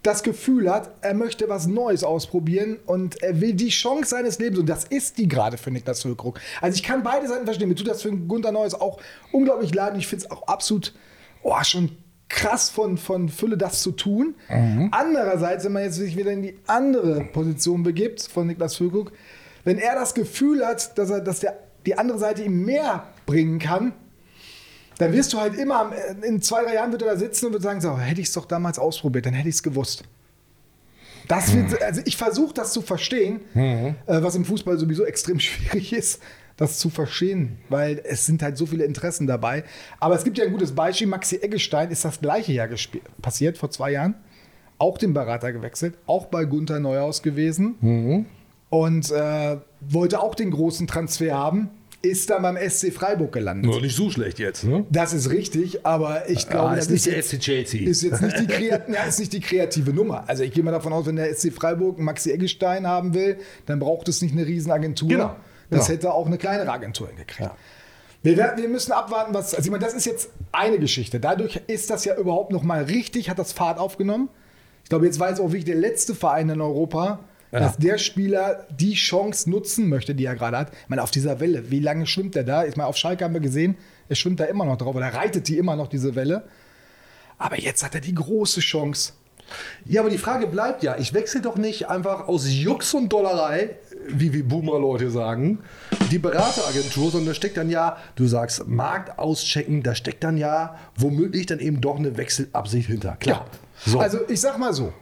[0.06, 4.60] das Gefühl hat, er möchte was Neues ausprobieren und er will die Chance seines Lebens
[4.60, 6.39] und das ist die gerade für Niklas Füllkrug.
[6.62, 7.70] Also ich kann beide Seiten verstehen.
[7.70, 9.00] Mir tut das für Gunter Neues auch
[9.32, 10.94] unglaublich leid und ich finde es auch absolut
[11.41, 11.91] oh, schon
[12.30, 14.36] krass von, von Fülle das zu tun.
[14.91, 19.12] Andererseits, wenn man jetzt sich wieder in die andere Position begibt von Niklas Füllkrug,
[19.63, 23.60] wenn er das Gefühl hat, dass er, dass der, die andere Seite ihm mehr bringen
[23.60, 23.94] kann,
[24.97, 25.91] dann wirst du halt immer,
[26.23, 28.34] in zwei, drei Jahren wird er da sitzen und wird sagen, so, hätte ich es
[28.34, 30.03] doch damals ausprobiert, dann hätte ich es gewusst.
[31.27, 35.91] Das wird, also ich versuche das zu verstehen, äh, was im Fußball sowieso extrem schwierig
[35.93, 36.21] ist,
[36.58, 39.63] das zu verstehen, weil es sind halt so viele Interessen dabei.
[39.99, 42.69] Aber es gibt ja ein gutes Beispiel, Maxi Eggestein ist das gleiche Jahr
[43.21, 44.15] passiert, vor zwei Jahren.
[44.77, 47.75] Auch den Berater gewechselt, auch bei Gunther Neuhaus gewesen
[48.69, 51.69] und äh, wollte auch den großen Transfer haben,
[52.06, 53.65] ist dann beim SC Freiburg gelandet.
[53.70, 54.86] Nur nicht so schlecht jetzt, ne?
[54.89, 57.88] Das ist richtig, aber ich glaube, Ah, das ist nicht der Chelsea.
[57.89, 60.24] ist jetzt nicht die, kreat ja, ist nicht die kreative Nummer.
[60.28, 63.80] Also ich gehe mal davon aus, wenn der SC Freiburg Maxi Eggestein haben will, dann
[63.80, 65.10] braucht es nicht eine Riesenagentur.
[65.10, 65.36] Genau,
[65.70, 65.89] Das genau.
[65.98, 67.52] hätte auch eine kleinere Agentur hingekriegt.
[68.24, 69.54] Wir, werden- wir müssen abwarten, was.
[69.54, 71.20] Also ich meine, das ist jetzt eine Geschichte.
[71.20, 74.30] Dadurch ist das ja überhaupt noch mal richtig, hat das Fahrt aufgenommen.
[74.84, 77.20] Ich glaube, jetzt weiß auch wirklich der letzte Verein in Europa,
[77.51, 80.71] dass der Spieler die Chance nutzen möchte, die er gerade hat.
[80.84, 82.65] Ich meine, auf dieser Welle, wie lange schwimmt er da?
[82.65, 83.77] Ich meine, auf Schalke haben wir gesehen,
[84.10, 86.43] er schwimmt da immer noch drauf oder reitet die immer noch, diese Welle.
[87.38, 89.13] Aber jetzt hat er die große Chance.
[89.86, 93.75] Ja, aber die Frage bleibt ja, ich wechsle doch nicht einfach aus Jux und Dollerei,
[94.08, 95.60] wie wir Boomer-Leute sagen,
[96.10, 100.77] die Berateragentur, sondern da steckt dann ja, du sagst Markt auschecken, da steckt dann ja
[100.97, 103.17] womöglich dann eben doch eine Wechselabsicht hinter.
[103.17, 103.45] Klar.
[103.86, 103.99] So.
[103.99, 104.93] Also ich sag mal so,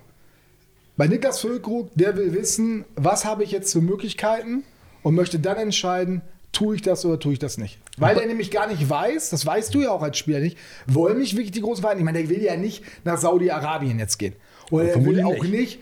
[0.95, 4.63] bei Niklas Füllkrug, der will wissen, was habe ich jetzt für Möglichkeiten
[5.01, 7.79] und möchte dann entscheiden, tue ich das oder tue ich das nicht?
[7.97, 11.17] Weil er nämlich gar nicht weiß, das weißt du ja auch als Spieler nicht, wollen
[11.17, 14.35] mich wirklich die großen Vereine, ich meine, der will ja nicht nach Saudi-Arabien jetzt gehen.
[14.71, 15.79] Oder er will auch nicht,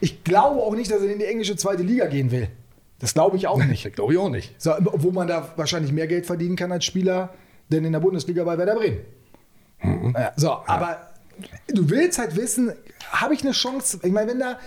[0.00, 2.48] ich glaube auch nicht, dass er in die englische zweite Liga gehen will.
[2.98, 3.92] Das glaube ich auch nicht.
[3.94, 4.54] Glaube ich auch nicht.
[4.56, 7.34] So, obwohl man da wahrscheinlich mehr Geld verdienen kann als Spieler,
[7.68, 9.00] denn in der Bundesliga bei Werder Bremen.
[10.14, 11.13] Ja, so, aber
[11.68, 12.72] du willst halt wissen,
[13.10, 14.00] habe ich eine Chance?
[14.02, 14.58] Ich meine, wenn da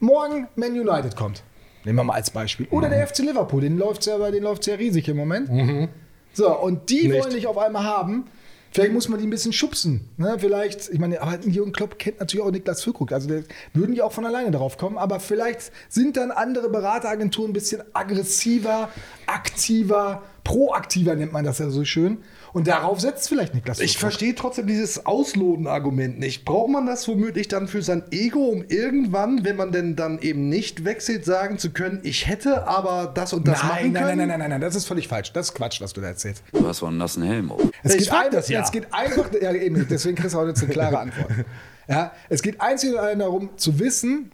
[0.00, 1.42] morgen Man United kommt,
[1.84, 4.74] nehmen wir mal als Beispiel, oder der FC Liverpool, den läuft ja, den läuft's ja
[4.74, 5.90] riesig im Moment.
[6.32, 7.22] So, und die Nicht.
[7.22, 8.26] wollen dich auf einmal haben.
[8.74, 10.08] Vielleicht muss man die ein bisschen schubsen.
[10.16, 10.34] Ne?
[10.36, 13.12] Vielleicht, ich meine, aber Jürgen Klopp kennt natürlich auch Niklas Füllkrug.
[13.12, 13.30] Also
[13.72, 14.98] würden die auch von alleine darauf kommen.
[14.98, 18.88] Aber vielleicht sind dann andere Berateragenturen ein bisschen aggressiver,
[19.26, 22.18] aktiver, proaktiver nennt man das ja so schön.
[22.52, 26.44] Und darauf setzt vielleicht Niklas Ich verstehe trotzdem dieses Ausloten-Argument nicht.
[26.44, 30.48] Braucht man das womöglich dann für sein Ego, um irgendwann, wenn man denn dann eben
[30.48, 34.18] nicht wechselt, sagen zu können, ich hätte aber das und das Nein, machen nein, können?
[34.18, 35.32] nein, nein, nein, nein, das ist völlig falsch.
[35.32, 36.44] Das ist Quatsch, was du da erzählst.
[36.52, 37.60] Du hast wohl einen nassen Helm auf.
[37.82, 38.62] Es Ich geht, ein, das ja.
[38.62, 41.30] es geht einfach, ja eben, deswegen kriegst du heute eine klare Antwort.
[41.86, 44.32] Ja, es geht einzig und allein darum zu wissen,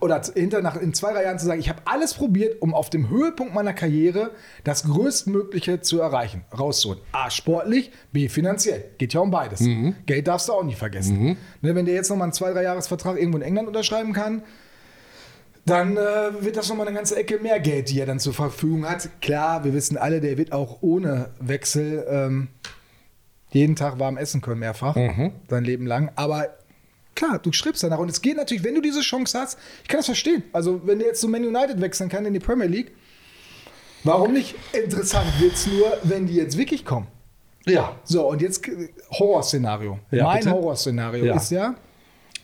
[0.00, 2.90] oder hinter nach, in zwei, drei Jahren zu sagen, ich habe alles probiert, um auf
[2.90, 4.30] dem Höhepunkt meiner Karriere
[4.64, 7.00] das Größtmögliche zu erreichen, rauszuholen.
[7.12, 8.84] A, sportlich, B, finanziell.
[8.98, 9.60] Geht ja um beides.
[9.60, 9.96] Mhm.
[10.06, 11.36] Geld darfst du auch nicht vergessen.
[11.60, 14.42] Ne, wenn der jetzt nochmal einen zwei, drei Jahresvertrag irgendwo in England unterschreiben kann,
[15.64, 16.00] dann äh,
[16.40, 19.08] wird das nochmal eine ganze Ecke mehr Geld, die er dann zur Verfügung hat.
[19.20, 22.48] Klar, wir wissen alle, der wird auch ohne Wechsel ähm,
[23.50, 24.96] jeden Tag warm essen können, mehrfach,
[25.48, 26.10] sein Leben lang.
[26.16, 26.48] Aber
[27.14, 27.98] klar, du strebst danach.
[27.98, 30.42] Und es geht natürlich, wenn du diese Chance hast, ich kann das verstehen.
[30.52, 32.92] Also, wenn der jetzt zu Man United wechseln kann in die Premier League,
[34.04, 34.54] warum nicht?
[34.72, 37.06] Interessant wird es nur, wenn die jetzt wirklich kommen.
[37.66, 37.96] Ja.
[38.04, 39.98] So, und jetzt äh, Horrorszenario.
[40.10, 40.50] Ja, mein bitte?
[40.52, 41.36] Horrorszenario Ja.
[41.36, 41.74] ist ja,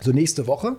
[0.00, 0.76] so nächste Woche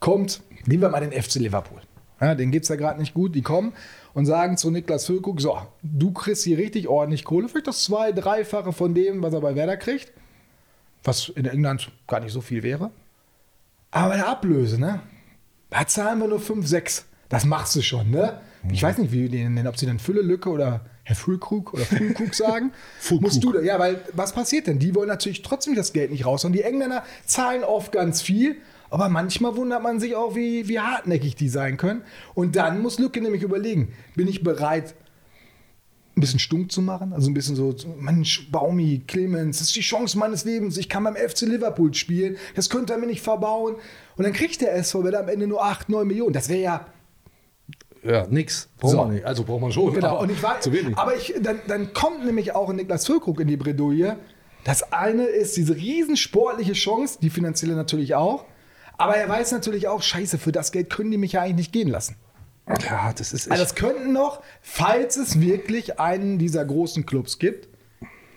[0.00, 1.80] kommt, nehmen wir mal den FC Liverpool.
[2.20, 3.34] Ja, den geht es ja gerade nicht gut.
[3.34, 3.72] Die kommen
[4.14, 8.12] und sagen zu Niklas Füllkrug, so, du kriegst hier richtig ordentlich Kohle, vielleicht das zwei-,
[8.12, 10.12] dreifache von dem, was er bei Werder kriegt.
[11.02, 12.90] Was in England gar nicht so viel wäre.
[13.94, 15.00] Aber bei der Ablöse, ne?
[15.70, 17.04] Da zahlen wir nur 5, 6.
[17.28, 18.40] Das machst du schon, ne?
[18.72, 22.34] Ich weiß nicht, wie die nennen, ob sie dann Füllelücke oder Herr Füllkrug oder Füllkrug
[22.34, 22.72] sagen.
[23.20, 24.80] Musst du da, ja, weil was passiert denn?
[24.80, 26.44] Die wollen natürlich trotzdem das Geld nicht raus.
[26.44, 28.56] Und die Engländer zahlen oft ganz viel,
[28.90, 32.02] aber manchmal wundert man sich auch, wie, wie hartnäckig die sein können.
[32.34, 34.94] Und dann muss Lücke nämlich überlegen, bin ich bereit,
[36.16, 37.12] ein bisschen stunk zu machen.
[37.12, 40.76] Also ein bisschen so, Mensch, Baumi, Clemens, das ist die Chance meines Lebens.
[40.76, 42.36] Ich kann beim FC Liverpool spielen.
[42.54, 43.74] Das könnte er mir nicht verbauen.
[44.16, 46.32] Und dann kriegt der SV Werder am Ende nur 8, 9 Millionen.
[46.32, 46.86] Das wäre ja.
[48.04, 48.68] Ja, nix.
[48.78, 48.98] Braucht So.
[48.98, 49.24] man nicht.
[49.24, 49.92] Also braucht man schon.
[49.94, 50.08] Genau.
[50.08, 50.96] aber Und ich weiß, zu wenig.
[50.98, 54.16] aber ich, dann, dann kommt nämlich auch Niklas Füllkrug in die Bredouille.
[54.64, 58.44] Das eine ist diese riesen sportliche Chance, die finanzielle natürlich auch.
[58.98, 61.72] Aber er weiß natürlich auch, scheiße, für das Geld können die mich ja eigentlich nicht
[61.72, 62.16] gehen lassen.
[62.68, 63.50] Ja, das ist.
[63.50, 67.68] Also das könnten noch, falls es wirklich einen dieser großen Clubs gibt,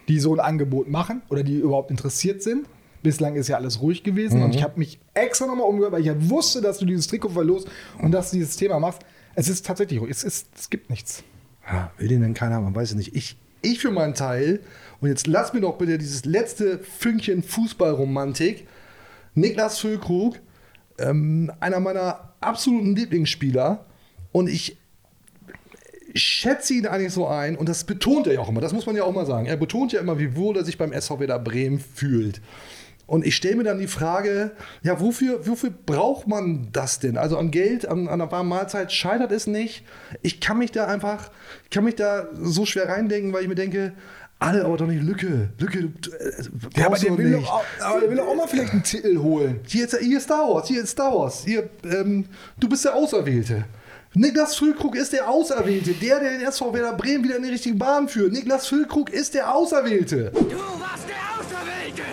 [0.07, 2.67] die so ein Angebot machen oder die überhaupt interessiert sind.
[3.03, 6.07] Bislang ist ja alles ruhig gewesen und ich habe mich extra nochmal umgehört, weil ich
[6.07, 7.69] ja wusste, dass du dieses Trikot verlost
[8.01, 9.01] und dass du dieses Thema machst.
[9.35, 10.09] Es ist tatsächlich ruhig.
[10.09, 11.23] Es, ist, es gibt nichts.
[11.69, 13.15] Ja, will den denn keiner, man weiß es nicht.
[13.15, 14.61] Ich, ich für meinen Teil,
[14.99, 18.67] und jetzt lass mir doch bitte dieses letzte Fünkchen Fußballromantik.
[19.35, 20.39] Niklas Füllkrug,
[20.97, 23.85] ähm, einer meiner absoluten Lieblingsspieler.
[24.37, 24.77] Und ich
[26.13, 28.95] schätze ihn eigentlich so ein, und das betont er ja auch immer, das muss man
[28.95, 29.47] ja auch mal sagen.
[29.47, 32.39] Er betont ja immer, wie wohl er sich beim SV Werder Bremen fühlt.
[33.07, 34.51] Und ich stelle mir dann die Frage,
[34.83, 37.17] ja, wofür, wofür braucht man das denn?
[37.17, 39.83] Also an Geld, an, an einer warmen Mahlzeit scheitert es nicht.
[40.21, 41.31] Ich kann mich da einfach,
[41.63, 43.93] ich kann mich da so schwer reindenken, weil ich mir denke,
[44.37, 45.49] alle, aber doch nicht Lücke.
[45.57, 46.43] Lücke, du, äh,
[46.75, 47.49] Ja, aber der, will nicht.
[47.49, 49.61] auch, aber der will auch mal vielleicht einen Titel holen.
[49.65, 51.43] Hier ist, hier ist Star Wars, hier ist Star Wars.
[51.43, 52.25] Hier, ähm,
[52.59, 53.65] du bist der Auserwählte.
[54.13, 57.75] Niklas Füllkrug ist der Auserwählte, der, der den SV Werder Bremen wieder in die richtige
[57.75, 58.31] Bahn führt.
[58.31, 60.31] Niklas Füllkrug ist der Auserwählte.
[60.33, 62.03] Du warst der Auserwählte!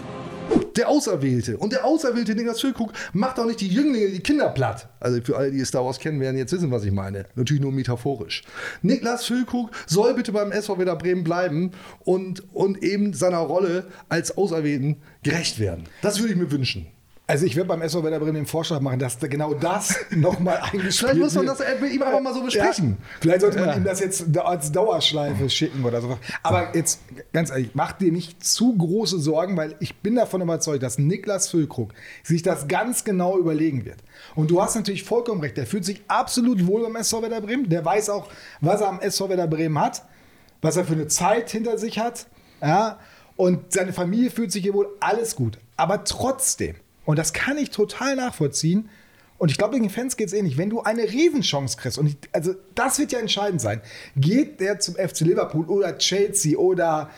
[0.77, 1.57] Der Auserwählte.
[1.57, 4.89] Und der Auserwählte Niklas Füllkrug macht auch nicht die Jünglinge, die Kinder platt.
[4.99, 7.27] Also für alle, die Star Wars kennen, werden jetzt wissen, was ich meine.
[7.37, 8.43] Natürlich nur metaphorisch.
[8.83, 14.37] Niklas Füllkrug soll bitte beim SV Werder Bremen bleiben und, und eben seiner Rolle als
[14.37, 15.85] Auserwählten gerecht werden.
[16.03, 16.89] Das würde ich mir wünschen.
[17.27, 20.59] Also ich werde beim SV Werder Bremen den Vorschlag machen, dass da genau das nochmal
[20.59, 22.99] eingespielt Vielleicht muss man das mit ihm einfach mal so besprechen.
[23.01, 23.75] Ja, vielleicht sollte man Ja.
[23.77, 26.19] ihm das jetzt als Dauerschleife schicken oder so.
[26.43, 27.01] Aber jetzt
[27.33, 31.49] ganz ehrlich, mach dir nicht zu große Sorgen, weil ich bin davon überzeugt, dass Niklas
[31.49, 33.99] Füllkrug sich das ganz genau überlegen wird.
[34.35, 37.71] Und du hast natürlich vollkommen recht, der fühlt sich absolut wohl beim SV Werder Bremen.
[37.71, 38.29] Der weiß auch,
[38.61, 40.03] was er am SV Werder Bremen hat,
[40.61, 42.27] was er für eine Zeit hinter sich hat.
[42.61, 42.99] Ja,
[43.37, 45.59] und seine Familie fühlt sich hier wohl alles gut.
[45.77, 48.89] Aber trotzdem, und das kann ich total nachvollziehen,
[49.37, 50.57] Und ich glaube, gegen Fans geht es ähnlich.
[50.59, 53.81] Wenn du eine Riesenchance kriegst, und ich, also das wird ja entscheidend sein,
[54.17, 57.11] geht der zum FC Liverpool oder Chelsea oder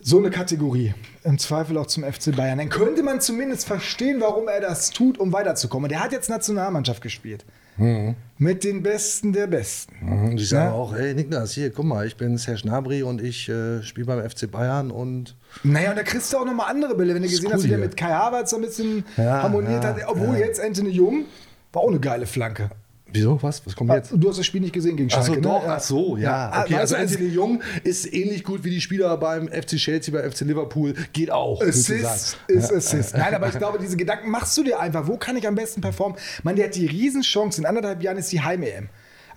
[0.00, 4.48] so eine Kategorie, im Zweifel auch zum FC Bayern, dann könnte man zumindest verstehen, warum
[4.48, 5.88] er das tut, um weiterzukommen.
[5.88, 7.44] Der hat jetzt Nationalmannschaft gespielt.
[7.78, 8.16] Mhm.
[8.40, 9.96] Mit den Besten der Besten.
[10.00, 10.36] Mhm.
[10.36, 10.72] Die sagen ja?
[10.72, 14.28] auch, hey Niklas, hier, guck mal, ich bin Serge Gnabry und ich äh, spiele beim
[14.28, 17.46] FC Bayern und naja, und da kriegst du auch nochmal andere Bälle, wenn du gesehen
[17.46, 19.96] cool hast, wie der mit Kai Havertz so ein bisschen ja, harmoniert ja, hat.
[20.06, 21.24] Obwohl jetzt Anthony Jung
[21.72, 22.70] war auch eine geile Flanke.
[23.12, 23.42] Wieso?
[23.42, 23.64] Was?
[23.66, 24.12] Was kommt jetzt?
[24.14, 25.72] Du hast das Spiel nicht gesehen gegen Schalke, ach so, doch, ne?
[25.72, 26.62] Ach so, ja.
[26.62, 30.42] Okay, also Anthony Jung ist ähnlich gut wie die Spieler beim FC Chelsea, beim FC
[30.42, 30.94] Liverpool.
[31.12, 31.62] Geht auch.
[31.62, 33.16] Assist ist Assist.
[33.16, 35.06] Nein, aber ich glaube, diese Gedanken machst du dir einfach.
[35.06, 36.18] Wo kann ich am besten performen?
[36.42, 37.60] Man, der hat die Riesenchance.
[37.60, 38.88] In anderthalb Jahren ist die Heim-EM.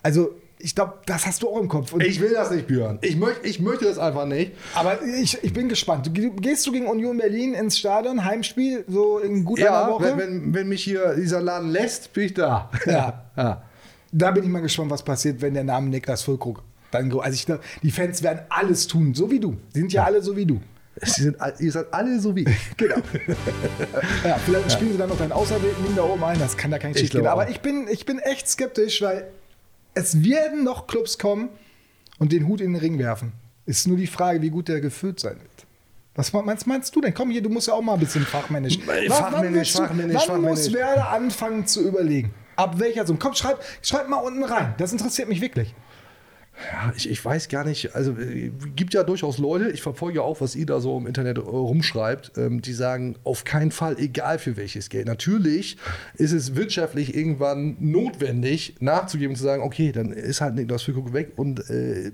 [0.02, 1.94] Also ich glaube, das hast du auch im Kopf.
[2.00, 2.98] Ich will das nicht, Björn.
[3.02, 4.52] Ich, möcht, ich möchte das einfach nicht.
[4.74, 6.06] Aber ich, ich bin gespannt.
[6.06, 10.04] Du, gehst du gegen Union Berlin ins Stadion, Heimspiel, so in gut ja, einer Woche?
[10.04, 12.70] Wenn, wenn, wenn mich hier dieser Laden lässt, bin ich da.
[12.86, 13.24] Ja.
[13.36, 13.62] ja.
[14.12, 17.46] Da bin ich mal gespannt, was passiert, wenn der Name Niklas Füllkrug dann Also ich
[17.46, 19.56] glaube, die Fans werden alles tun, so wie du.
[19.72, 20.06] Sie sind ja, ja.
[20.06, 20.60] alle so wie du.
[21.00, 22.56] Sie sind, ihr seid alle so wie ich.
[22.76, 22.96] Genau.
[24.24, 24.92] ja, vielleicht spielen ja.
[24.92, 26.38] sie dann noch deinen Auserwählten da oben ein.
[26.38, 27.26] Das kann da kein Schiff gehen.
[27.26, 29.26] Aber ich bin, ich bin echt skeptisch, weil
[29.94, 31.50] es werden noch Clubs kommen
[32.18, 33.32] und den Hut in den Ring werfen.
[33.66, 35.66] Ist nur die Frage, wie gut der gefüllt sein wird.
[36.14, 37.14] Was meinst, meinst du denn?
[37.14, 38.78] Komm hier, du musst ja auch mal ein bisschen fachmännisch.
[38.78, 40.50] Fachmännisch, wann, fachmännisch, wann fachmännisch.
[40.50, 42.34] muss Werder anfangen zu überlegen?
[42.56, 43.18] Ab welcher Summe?
[43.18, 44.74] Komm, schreib, schreib mal unten rein.
[44.76, 45.74] Das interessiert mich wirklich.
[46.70, 50.40] Ja, ich, ich weiß gar nicht, also äh, gibt ja durchaus Leute, ich verfolge auch,
[50.40, 54.38] was ihr da so im Internet äh, rumschreibt, ähm, die sagen, auf keinen Fall, egal
[54.38, 55.06] für welches Geld.
[55.06, 55.78] Natürlich
[56.14, 61.12] ist es wirtschaftlich irgendwann notwendig, nachzugeben und zu sagen, okay, dann ist halt Niklas Füllkrug
[61.12, 62.12] weg und äh,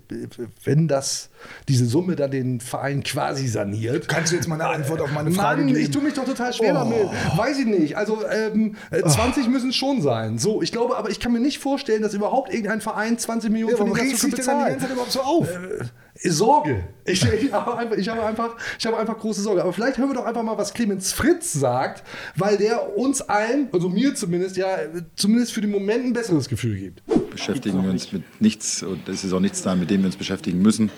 [0.64, 1.30] wenn das,
[1.68, 4.08] diese Summe dann den Verein quasi saniert.
[4.08, 5.80] Kannst du jetzt mal eine Antwort auf meine Frage Mann, geben?
[5.80, 6.78] ich tue mich doch total schwer oh.
[6.78, 7.36] damit.
[7.36, 7.96] Weiß ich nicht.
[7.96, 9.50] Also ähm, 20 oh.
[9.50, 10.38] müssen es schon sein.
[10.38, 13.72] So, ich glaube, aber ich kann mir nicht vorstellen, dass überhaupt irgendein Verein 20 Millionen
[13.72, 14.58] ja, für Niklas Füllkrug bezahlt.
[14.58, 15.48] die ganze Zeit überhaupt so auf?
[15.48, 15.84] Äh,
[16.22, 16.84] Sorge.
[17.04, 19.62] Ich, ich, habe einfach, ich, habe einfach, ich habe einfach große Sorge.
[19.62, 22.02] Aber vielleicht hören wir doch einfach mal, was Clemens Fritz sagt,
[22.36, 24.78] weil der uns allen, also mir zumindest, ja,
[25.16, 27.02] zumindest für den Moment ein besseres Gefühl gibt.
[27.30, 30.16] Beschäftigen wir uns mit nichts und es ist auch nichts da, mit dem wir uns
[30.16, 30.90] beschäftigen müssen.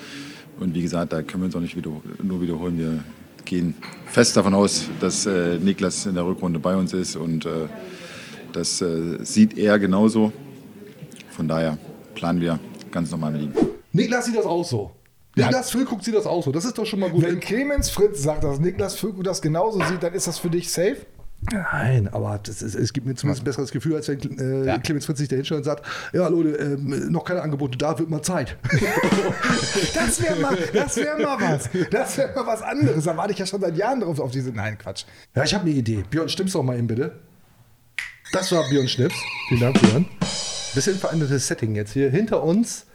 [0.61, 1.91] Und wie gesagt, da können wir uns auch nicht wieder,
[2.23, 2.79] nur wiederholen.
[2.79, 3.05] Wir
[3.47, 3.75] gehen
[4.07, 7.67] fest davon aus, dass äh, Niklas in der Rückrunde bei uns ist und äh,
[8.53, 10.33] das äh, sieht er genauso.
[11.31, 11.79] Von daher
[12.15, 13.53] planen wir ganz normal mit ihm.
[13.93, 14.91] Niklas sieht das auch so.
[15.35, 16.53] Niklas Füllkrug sieht das auch so.
[16.53, 17.23] Das ist doch schon mal gut.
[17.23, 20.71] Wenn Clemens Fritz sagt, dass Niklas Füllkrug das genauso sieht, dann ist das für dich
[20.71, 20.99] safe?
[21.43, 24.79] Nein, aber ist, es gibt mir zumindest ein besseres Gefühl, als wenn äh, ja.
[24.79, 28.11] Clemens Fritz sich da hinstellt und sagt, ja Leute, äh, noch keine Angebote, da wird
[28.11, 28.57] mal Zeit.
[29.95, 31.71] das wäre mal, wär mal was.
[31.91, 33.05] Das wäre mal was anderes.
[33.05, 34.51] Da warte ich ja schon seit Jahren drauf auf diese.
[34.51, 35.05] Nein, Quatsch.
[35.35, 36.05] Ja, ich habe eine Idee.
[36.11, 37.19] Björn, stimmst doch mal eben bitte.
[38.33, 39.17] Das war Björn Schnips.
[39.49, 40.07] Vielen Dank, Björn.
[40.75, 42.11] Bisschen verändertes Setting jetzt hier.
[42.11, 42.87] Hinter uns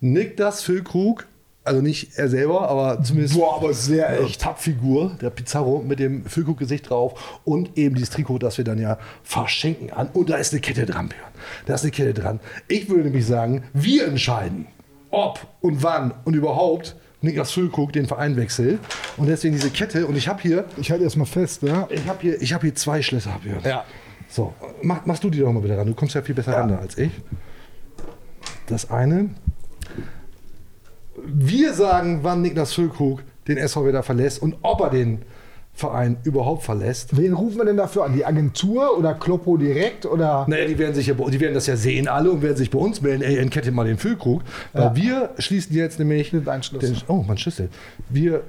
[0.00, 1.26] Niklas Füllkrug,
[1.64, 4.40] also nicht er selber, aber zumindest Boah, aber sehr echt.
[4.40, 8.98] Tab-Figur, der Pizarro mit dem Füllkrug-Gesicht drauf und eben dieses Trikot, das wir dann ja
[9.22, 10.08] verschenken an.
[10.12, 11.30] Und da ist eine Kette dran, Björn.
[11.66, 12.40] Da ist eine Kette dran.
[12.68, 14.66] Ich würde nämlich sagen, wir entscheiden,
[15.10, 18.80] ob und wann und überhaupt Niklas Füllkrug den Verein wechselt.
[19.16, 20.06] Und deswegen diese Kette.
[20.06, 20.64] Und ich habe hier.
[20.76, 21.86] Ich halte erstmal fest, ja.
[21.88, 23.60] Ich habe hier, hab hier zwei Schlösser, Björn.
[23.64, 23.84] Ja.
[24.28, 25.86] So, mach, machst du die doch mal bitte ran.
[25.86, 26.60] Du kommst ja viel besser ja.
[26.60, 27.12] ran als ich.
[28.66, 29.30] Das eine.
[31.26, 35.22] Wir sagen, wann Niklas Füllkrug den SV wieder verlässt und ob er den
[35.74, 37.16] Verein überhaupt verlässt.
[37.16, 38.12] Wen rufen wir denn dafür an?
[38.12, 40.04] Die Agentur oder Kloppo direkt?
[40.04, 40.44] Oder?
[40.46, 42.78] Naja, die werden, sich ja, die werden das ja sehen alle und werden sich bei
[42.78, 44.42] uns melden, ey, entkette mal den Füllkrug.
[44.74, 44.96] Weil ja.
[44.96, 46.30] wir schließen jetzt nämlich.
[46.30, 47.70] Den Den, oh, mein Schlüssel.
[48.10, 48.42] Wir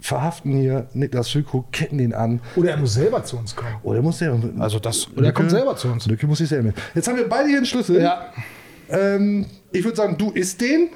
[0.00, 2.40] verhaften hier Niklas Füllkrug, ketten den an.
[2.56, 3.76] Oder er muss selber zu uns kommen.
[3.84, 4.40] Oder er muss selber.
[4.58, 5.08] Also das.
[5.16, 6.06] Oder er kommt selber zu uns.
[6.06, 6.72] Lücke muss ich selber.
[6.94, 8.02] Jetzt haben wir beide hier einen Schlüssel.
[8.02, 8.32] Ja.
[8.88, 10.90] Ähm, ich würde sagen, du isst den.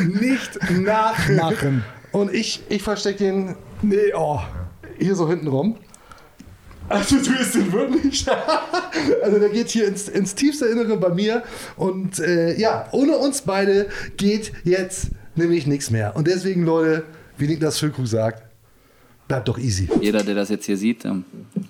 [0.20, 1.84] Nicht nachmachen.
[2.12, 3.56] Und ich, ich verstecke den.
[3.82, 4.40] Nee, oh.
[4.98, 5.76] Hier so hinten rum.
[6.88, 8.26] Also du isst den wirklich.
[9.22, 11.42] also der geht hier ins, ins tiefste Innere bei mir.
[11.76, 16.14] Und äh, ja, ohne uns beide geht jetzt nämlich nichts mehr.
[16.16, 17.04] Und deswegen, Leute,
[17.38, 18.42] wie Niklas Füllkrug sagt,
[19.28, 19.88] bleibt doch easy.
[20.00, 21.24] Jeder, der das jetzt hier sieht, ähm,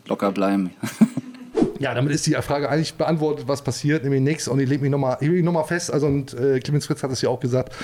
[0.07, 0.71] locker bleiben.
[1.83, 4.47] Ja, damit ist die Frage eigentlich beantwortet, was passiert, nämlich nichts.
[4.47, 7.29] Und ich lege mich nochmal noch fest, also und äh, Clemens Fritz hat es ja
[7.29, 7.75] auch gesagt,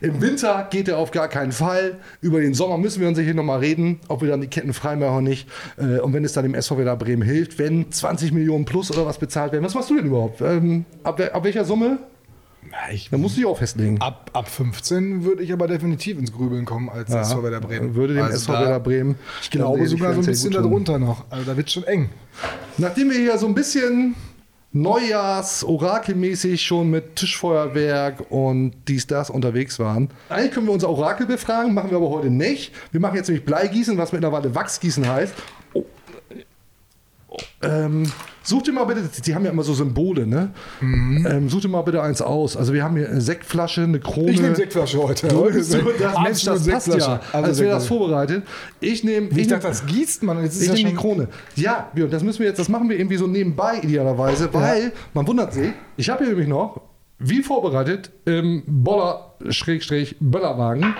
[0.00, 1.98] im Winter geht er auf gar keinen Fall.
[2.20, 4.96] Über den Sommer müssen wir uns hier nochmal reden, ob wir dann die Ketten frei
[4.96, 5.48] machen oder nicht.
[5.78, 9.06] Äh, und wenn es dann dem SV Werder Bremen hilft, wenn 20 Millionen plus oder
[9.06, 9.64] was bezahlt werden.
[9.64, 10.40] Was machst du denn überhaupt?
[10.40, 12.00] Ähm, ab, ab welcher Summe?
[12.92, 14.00] Ich, Da musst du dich auch festlegen.
[14.00, 17.94] ab, ab 15 würde ich aber definitiv ins Grübeln kommen als Ja, SV Werder Bremen.
[17.94, 19.14] Würde dem Also SV da- Werder Bremen.
[19.42, 21.24] Ich glaube sogar so ein bisschen darunter noch.
[21.30, 22.10] Also da wird schon eng.
[22.78, 24.14] Nachdem wir hier so ein bisschen
[24.72, 30.10] Neujahrs-Orakelmäßig schon mit Tischfeuerwerk und dies, das unterwegs waren.
[30.28, 32.72] Eigentlich können wir unser Orakel befragen, machen wir aber heute nicht.
[32.92, 35.34] Wir machen jetzt nämlich Bleigießen, was mittlerweile Wachsgießen heißt.
[35.72, 35.84] Oh.
[37.28, 37.36] Oh.
[37.62, 38.10] Ähm,
[38.46, 40.50] such dir mal bitte, die haben ja immer so Symbole, ne?
[40.80, 42.56] Ähm, such dir mal bitte eins aus.
[42.56, 44.30] Also wir haben hier eine Sektflasche, eine Krone.
[44.30, 45.28] Ich nehme Sektflasche heute.
[45.28, 47.20] Du, Heute das, das, Mensch, das passt ja.
[47.32, 48.44] Also als wäre das vorbereitet.
[48.80, 49.28] Ich nehme.
[49.36, 50.42] Ich dachte, das gießt man.
[50.42, 51.28] Jetzt ist Ich ja nehme die Krone.
[51.56, 55.26] Ja, Björn, das müssen wir jetzt, das machen wir irgendwie so nebenbei idealerweise, weil man
[55.26, 55.72] wundert sich.
[55.96, 56.80] Ich habe hier nämlich noch,
[57.18, 60.94] wie vorbereitet, im Boller Schrägstrich Böllerwagen,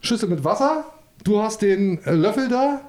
[0.00, 0.84] Schüssel mit Wasser.
[1.24, 2.80] Du hast den äh, Löffel da.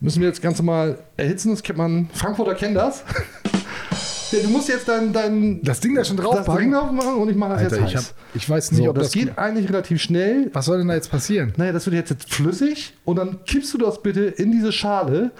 [0.00, 1.50] Müssen wir jetzt ganz normal erhitzen.
[1.50, 2.08] Das kennt man.
[2.12, 3.04] Frankfurter kennen das.
[4.30, 6.62] Du musst jetzt dein, dein Das Ding da schon das draufpacken.
[6.62, 8.14] Ding drauf machen und ich mache das Alter, jetzt ich, hab, heiß.
[8.34, 10.50] ich weiß nicht, So, ob das, das, geht eigentlich relativ schnell.
[10.52, 11.52] Was soll denn da jetzt passieren?
[11.56, 15.30] Naja, das wird jetzt, jetzt flüssig und dann kippst du das bitte in diese Schale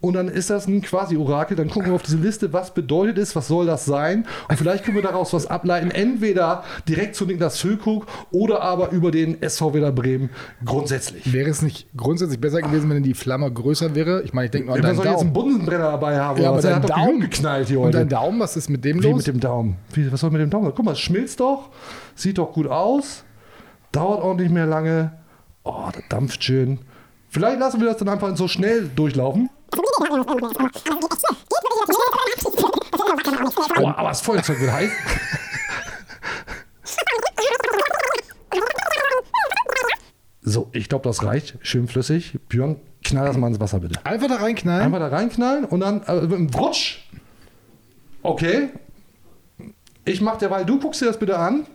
[0.00, 1.56] und dann ist das ein quasi Orakel.
[1.56, 4.84] Dann gucken wir auf diese Liste, was bedeutet es, was soll das sein und vielleicht
[4.84, 5.90] können wir daraus was ableiten.
[5.90, 10.30] Entweder direkt zu Niklas Füllkrug oder aber über den SV Werder Bremen
[10.64, 11.32] grundsätzlich.
[11.32, 14.22] Wäre es nicht grundsätzlich besser gewesen, wenn die Flamme größer wäre?
[14.22, 15.50] Ich meine, ich denke nur an deinen soll jetzt einen Daumen.
[15.50, 16.40] Bunsenbrenner dabei haben.
[16.40, 16.60] Ja, aber?
[16.62, 17.98] Der dein Daumen geknallt hier Und heute.
[17.98, 19.16] dein Daumen, was ist mit dem Wie los?
[19.18, 19.76] mit dem Daumen?
[19.94, 20.72] Wie, was soll mit dem Daumen?
[20.74, 21.70] Guck mal, es schmilzt doch,
[22.14, 23.24] sieht doch gut aus,
[23.92, 25.12] dauert auch nicht mehr lange.
[25.64, 26.78] Oh, das dampft schön.
[27.30, 29.50] Vielleicht lassen wir das dann einfach so schnell durchlaufen.
[33.80, 34.90] Oh, aber das Feuerzeug wird heiß.
[40.42, 41.58] So, ich glaube, das reicht.
[41.60, 42.38] Schön flüssig.
[42.48, 44.04] Björn, knall das mal ins Wasser, bitte.
[44.04, 44.82] Einfach da reinknallen.
[44.82, 47.00] Einfach da reinknallen und dann äh, mit einem Rutsch.
[48.22, 48.70] Okay.
[50.04, 51.66] Ich mach derweil, du guckst dir das bitte an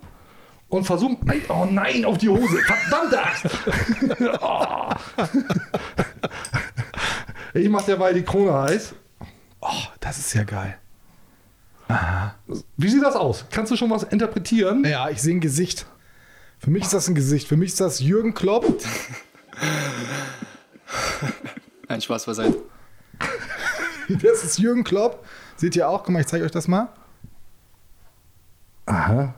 [0.69, 1.11] und versuch.
[1.49, 2.57] Oh nein, auf die Hose.
[2.65, 3.45] Verdammte Axt.
[4.41, 4.89] oh.
[7.53, 8.95] Ich mach derweil die Krone heiß.
[9.61, 9.67] oh,
[9.99, 10.77] das ist ja geil.
[12.77, 13.45] Wie sieht das aus?
[13.51, 14.83] Kannst du schon was interpretieren?
[14.83, 15.85] Ja, ich sehe ein Gesicht.
[16.57, 17.47] Für mich ist das ein Gesicht.
[17.47, 18.65] Für mich ist das Jürgen Klopp.
[21.87, 22.57] Ein Spaß beiseite.
[24.09, 25.25] Das ist Jürgen Klopp.
[25.55, 26.03] Seht ihr auch?
[26.03, 26.89] Guck mal, ich zeige euch das mal.
[28.85, 29.33] Aha.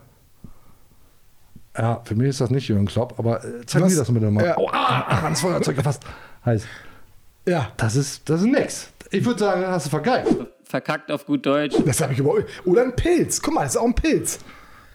[1.77, 4.43] Ja, für mich ist das nicht Jürgen Klopp, aber äh, zeig mir das bitte mal.
[4.43, 4.57] Ja.
[4.57, 6.03] Oh, ah, ans Feuerzeug gefasst.
[6.43, 6.65] Heiß.
[7.45, 8.89] Ja, Das ist, das ist nix.
[9.11, 10.27] Ich würde sagen, das hast du vergeigt.
[10.63, 11.75] Verkackt auf gut Deutsch.
[11.85, 12.33] das habe ich über.
[12.65, 13.41] Oder ein Pilz.
[13.41, 14.39] Guck mal, das ist auch ein Pilz.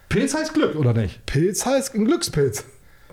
[0.08, 1.24] Pilz heißt Glück, oder nicht?
[1.26, 2.64] Pilz heißt ein Glückspilz.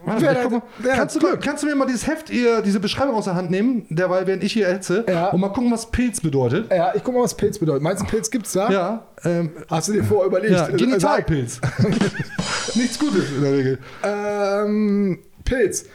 [0.03, 1.41] Warte, Wer guck mal, wer kannst, du, Glück?
[1.41, 4.43] kannst du mir mal dieses Heft, ihr, diese Beschreibung aus der Hand nehmen, derweil während
[4.43, 5.29] ich hier erhitze, Ja.
[5.29, 6.71] und mal gucken, was Pilz bedeutet?
[6.71, 7.83] Ja, ich guck mal, was Pilz bedeutet.
[7.83, 8.69] Meinst du, einen Pilz gibt's da?
[8.71, 10.53] Ja, ähm, Hast du dir vorher überlegt?
[10.53, 11.59] ja Genitalpilz.
[12.75, 13.79] Nichts Gutes in der Regel.
[14.03, 15.85] Ähm, Pilz.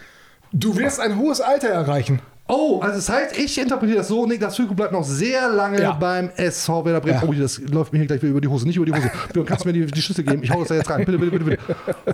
[0.52, 2.20] Du wirst ein hohes Alter erreichen.
[2.48, 5.92] Oh, also das heißt, ich interpretiere das so, Niklas Füllkrug bleibt noch sehr lange Ja.
[5.92, 7.20] beim SV Werder Bremen.
[7.22, 7.28] Ja.
[7.28, 9.10] Oh, das läuft mir hier gleich wieder über die Hose, nicht über die Hose.
[9.32, 10.42] Björn, kannst du mir die, die Schüssel geben?
[10.42, 11.04] Ich hau das da jetzt rein.
[11.04, 11.62] Bitte, bitte, bitte, bitte.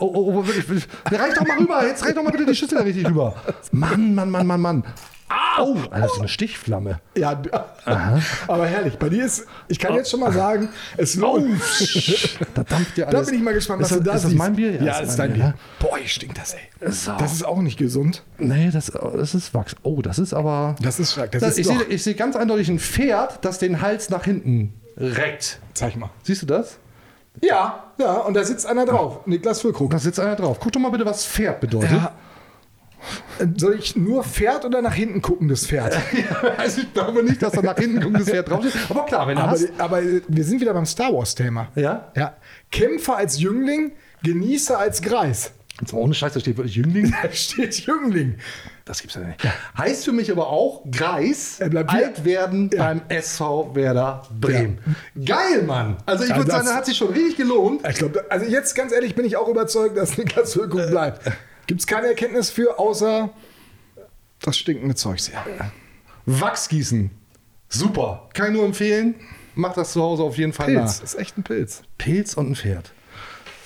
[0.01, 0.87] Oh, oh, oh, wirklich, wirklich.
[1.11, 3.35] Ja, Reich doch mal rüber, jetzt reich doch mal bitte die Schüssel da richtig rüber.
[3.73, 4.85] Mann, Mann, Mann, Mann, Mann.
[5.31, 7.01] Au, Alter, das ist eine Stichflamme.
[7.17, 7.51] Ja, d-
[8.47, 8.97] aber herrlich.
[8.99, 11.61] Bei dir ist, ich kann jetzt schon mal sagen, es lohnt.
[12.55, 13.29] Da dampft ja Da alles.
[13.29, 14.39] bin ich mal gespannt, was ist du das, da Ist das siehst.
[14.39, 14.83] mein Bier?
[14.83, 15.45] Ja, das ist dein Bier.
[15.45, 15.55] ne?
[15.81, 16.91] Boah, stinkt das, ey.
[16.91, 17.13] So.
[17.19, 18.23] Das ist auch nicht gesund.
[18.39, 19.77] Nee, das, das ist Wachs.
[19.83, 20.77] Oh, das ist aber.
[20.81, 21.33] Das ist stark.
[21.33, 24.25] Das Das, ist ich sehe ich sehe ganz eindeutig ein Pferd, das den Hals nach
[24.25, 25.59] hinten reckt.
[25.75, 26.11] Zeig mal.
[26.23, 26.79] Siehst du das?
[27.43, 29.27] Ja, ja, und da sitzt einer drauf.
[29.27, 29.91] Niklas Füllkrug.
[29.91, 30.59] Da sitzt einer drauf.
[30.59, 31.93] Guck doch mal bitte, was Pferd bedeutet.
[31.93, 32.13] Ja.
[33.39, 35.97] Äh, Soll ich nur Pferd oder nach hinten gucken, das Pferd?
[36.57, 38.75] Also ich glaube nicht, dass da nach hinten guckt, das Pferd draufsteht.
[38.89, 39.69] Aber klar, wenn du aber, hast.
[39.79, 41.69] aber wir sind wieder beim Star Wars-Thema.
[41.75, 42.11] Ja?
[42.17, 42.37] Ja.
[42.71, 45.53] Kämpfer als Jüngling, Genießer als Greis.
[45.81, 47.15] Jetzt mal ohne Scheiß, da steht wirklich Jüngling.
[47.23, 48.35] Da steht Jüngling.
[48.85, 49.39] Das gibt's ja nicht.
[49.77, 52.07] Heißt für mich aber auch Greis, Er bleibt hier.
[52.07, 52.85] alt werden Ja.
[52.85, 54.79] beim SV Werder Bremen.
[55.25, 55.99] Geil, Mann.
[56.07, 57.83] Also ich Ja, würde das- sagen, das hat sich schon richtig gelohnt.
[57.89, 61.31] Ich glaube, also jetzt ganz ehrlich bin ich auch überzeugt, dass Niklas Füllkrug bleibt.
[61.69, 63.29] Gibt es keine Erkenntnis für, außer
[64.41, 65.45] das stinkende Zeug sehr.
[66.25, 67.11] Wachsgießen.
[67.69, 68.29] Super.
[68.33, 69.15] Kann ich nur empfehlen.
[69.55, 71.05] Macht das zu Hause auf jeden Fall Pilz, nach.
[71.05, 71.83] ist echt ein Pilz.
[71.99, 72.93] Pilz und ein Pferd.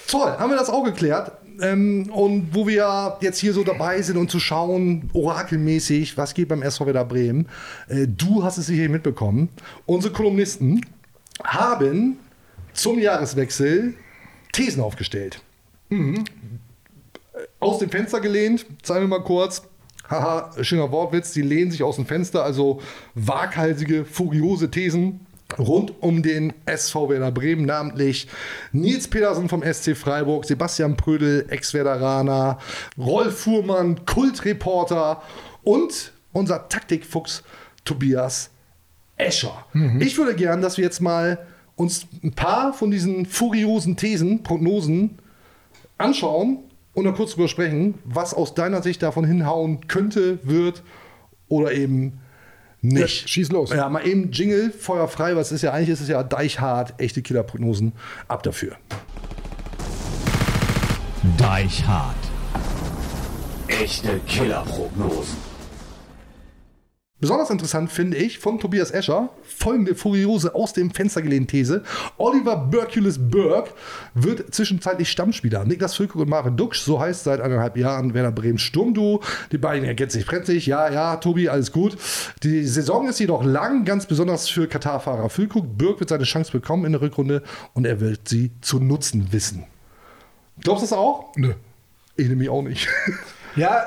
[0.09, 1.33] Toll, haben wir das auch geklärt.
[1.61, 6.49] Ähm, und wo wir jetzt hier so dabei sind und zu schauen, orakelmäßig, was geht
[6.49, 7.49] beim SV Werder Bremen,
[7.89, 9.49] äh, du hast es sicher mitbekommen.
[9.87, 10.85] Unsere Kolumnisten
[11.45, 12.19] haben
[12.73, 13.95] zum Jahreswechsel
[14.53, 15.41] Thesen aufgestellt.
[15.91, 16.25] Mhm.
[17.61, 19.63] Aus dem Fenster gelehnt, zeigen wir mal kurz.
[20.09, 22.81] Haha, schöner Wortwitz, die lehnen sich aus dem Fenster, also
[23.15, 25.27] waghalsige, furiose Thesen.
[25.59, 28.27] rund um den SV Werder Bremen, namentlich
[28.73, 32.59] Nils Petersen vom SC Freiburg, Sebastian Prödel, Ex-Werderaner,
[32.99, 35.23] Rolf Fuhrmann, Kultreporter
[35.63, 37.43] und unser Taktikfuchs
[37.85, 38.51] Tobias
[39.17, 39.67] Escher.
[40.01, 45.19] Ich würde gern, dass wir jetzt mal uns ein paar von diesen furiosen Thesen, Prognosen
[45.99, 46.59] anschauen
[46.95, 50.83] und dann kurz drüber sprechen, was aus deiner Sicht davon hinhauen könnte, wird
[51.49, 52.21] oder eben
[52.81, 53.23] nicht.
[53.23, 53.71] Ja, schieß los.
[53.71, 57.23] Ja, mal eben Jingle, Feuer frei, was ist ja eigentlich, ist es ja deichhart, echte
[57.23, 57.93] Killerprognosen,
[58.29, 58.77] ab dafür.
[61.39, 62.17] Deichhart.
[63.69, 65.52] Echte Killerprognosen.
[67.23, 71.85] Besonders interessant finde ich von Tobias Escher folgende furiose aus dem Fenster gelehnte These.
[72.19, 73.73] Oliver Berkulis Berg
[74.15, 75.65] wird zwischenzeitlich Stammspieler.
[75.65, 79.23] Niklas Füllkrug und Marvin Duksch, so heißt seit eineinhalb Jahren Werder Bremen Sturmduo.
[79.53, 80.67] Die beiden ergänzen sich brenzlig.
[80.67, 81.97] Ja, ja, Tobi, alles gut.
[82.43, 85.79] Die Saison ist jedoch lang, ganz besonders für Katar-Fahrer Füllkrug.
[85.79, 89.63] Berg wird seine Chance bekommen in der Rückrunde und er wird sie zu nutzen wissen.
[90.61, 91.31] Glaubst du das auch?
[91.37, 91.55] Nö.
[92.17, 92.89] Ich nämlich auch nicht.
[93.57, 93.87] Ja,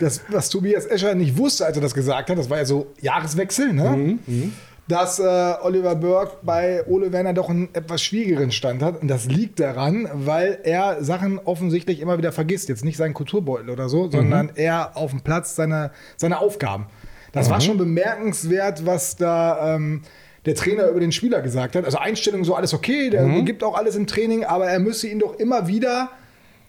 [0.00, 2.86] das, was Tobias Escher nicht wusste, als er das gesagt hat, das war ja so
[3.00, 4.18] Jahreswechsel, ne?
[4.26, 4.52] Mhm,
[4.86, 9.00] dass äh, Oliver Burke bei Ole Werner doch einen etwas schwierigeren Stand hat.
[9.00, 12.68] Und das liegt daran, weil er Sachen offensichtlich immer wieder vergisst.
[12.68, 16.86] Jetzt nicht seinen Kulturbeutel oder so, sondern er auf dem Platz seine, seine Aufgaben.
[17.32, 20.02] Das war schon bemerkenswert, was da ähm,
[20.46, 21.84] der Trainer über den Spieler gesagt hat.
[21.84, 25.18] Also Einstellung so alles okay, der gibt auch alles im Training, aber er müsse ihn
[25.18, 26.10] doch immer wieder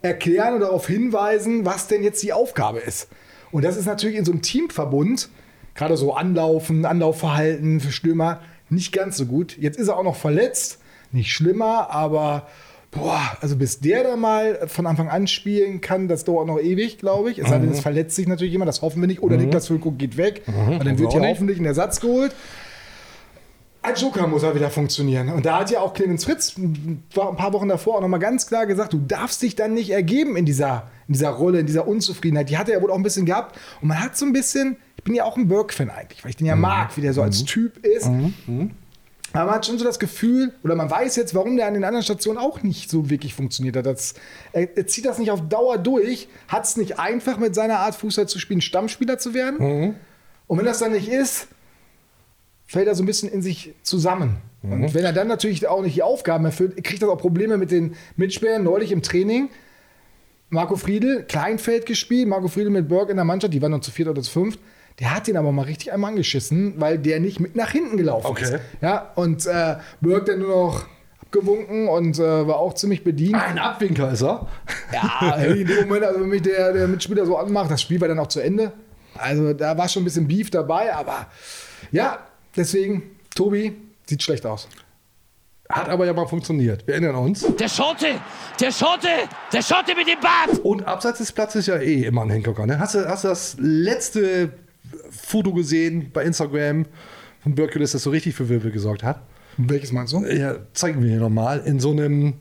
[0.05, 3.07] erklären oder darauf hinweisen, was denn jetzt die Aufgabe ist.
[3.51, 5.29] Und das ist natürlich in so einem Teamverbund,
[5.75, 9.57] gerade so Anlaufen, Anlaufverhalten für Stürmer, nicht ganz so gut.
[9.57, 10.79] Jetzt ist er auch noch verletzt,
[11.11, 12.47] nicht schlimmer, aber
[12.91, 16.97] boah, also bis der da mal von Anfang an spielen kann, das dauert noch ewig,
[16.97, 17.39] glaube ich.
[17.39, 19.21] Es sei denn, es verletzt sich natürlich jemand, das hoffen wir nicht.
[19.21, 21.21] Oder Niklas Füllkrug geht weg, und dann wird nicht.
[21.21, 22.33] hoffentlich ein Ersatz geholt.
[23.85, 25.29] Als Joker muss er wieder funktionieren.
[25.29, 28.65] Und da hat ja auch Clemens Fritz ein paar Wochen davor auch nochmal ganz klar
[28.65, 32.49] gesagt, du darfst dich dann nicht ergeben in dieser, in dieser Rolle, in dieser Unzufriedenheit.
[32.49, 33.59] Die hat er ja wohl auch ein bisschen gehabt.
[33.81, 36.35] Und man hat so ein bisschen, ich bin ja auch ein Burke-Fan eigentlich, weil ich
[36.35, 38.07] den ja mag, wie der so als Typ ist.
[39.33, 41.83] Aber man hat schon so das Gefühl, oder man weiß jetzt, warum der an den
[41.83, 43.85] anderen Stationen auch nicht so wirklich funktioniert hat.
[43.85, 44.13] Das,
[44.53, 47.95] er, er zieht das nicht auf Dauer durch, hat es nicht einfach mit seiner Art
[47.95, 49.59] Fußball zu spielen, Stammspieler zu werden.
[50.47, 51.49] Und wenn das dann nicht ist,
[52.65, 54.37] fällt er so ein bisschen in sich zusammen.
[54.63, 57.69] Und wenn er dann natürlich auch nicht die Aufgaben erfüllt, kriegt er auch Probleme mit
[57.69, 58.63] den Mitspielern.
[58.63, 59.49] Neulich im Training,
[60.49, 63.91] Marco Friedl, Kleinfeld gespielt, Marco Friedl mit Berg in der Mannschaft, die waren noch zu
[63.91, 64.59] viert oder zu fünft.
[64.99, 68.25] Der hat den aber mal richtig einmal angeschissen, weil der nicht mit nach hinten gelaufen
[68.27, 68.43] Okay.
[68.43, 68.55] ist.
[68.81, 70.85] Ja, und äh, Berg dann nur noch
[71.21, 73.35] abgewunken und äh, war auch ziemlich bedient.
[73.35, 74.47] Ein Abwinker ist er.
[74.93, 78.07] Ja, in dem Moment, also wenn mich der, der Mitspieler so anmacht, das Spiel war
[78.07, 78.71] dann auch zu Ende.
[79.15, 81.27] Also da war schon ein bisschen Beef dabei, aber
[81.91, 82.19] ja,
[82.55, 83.03] deswegen,
[83.35, 83.75] Tobi,
[84.05, 84.67] sieht schlecht aus.
[85.69, 86.85] Hat aber ja mal funktioniert.
[86.85, 87.45] Wir erinnern uns.
[87.57, 88.19] Der Schotte!
[88.59, 89.07] Der Schotte!
[89.51, 90.59] Der Schotte mit dem Bart!
[90.63, 92.67] Und abseits des Platzes ist ja eh immer ein Hingucker.
[92.67, 92.77] Ne?
[92.77, 94.53] Hast, du, hast du das letzte
[95.09, 96.85] Foto gesehen bei Instagram
[97.41, 99.21] von Birkeles, das so richtig für Wirbel gesorgt hat?
[99.57, 100.23] Welches meinst du?
[100.25, 101.61] Ja, zeigen wir hier nochmal.
[101.65, 102.35] In so einem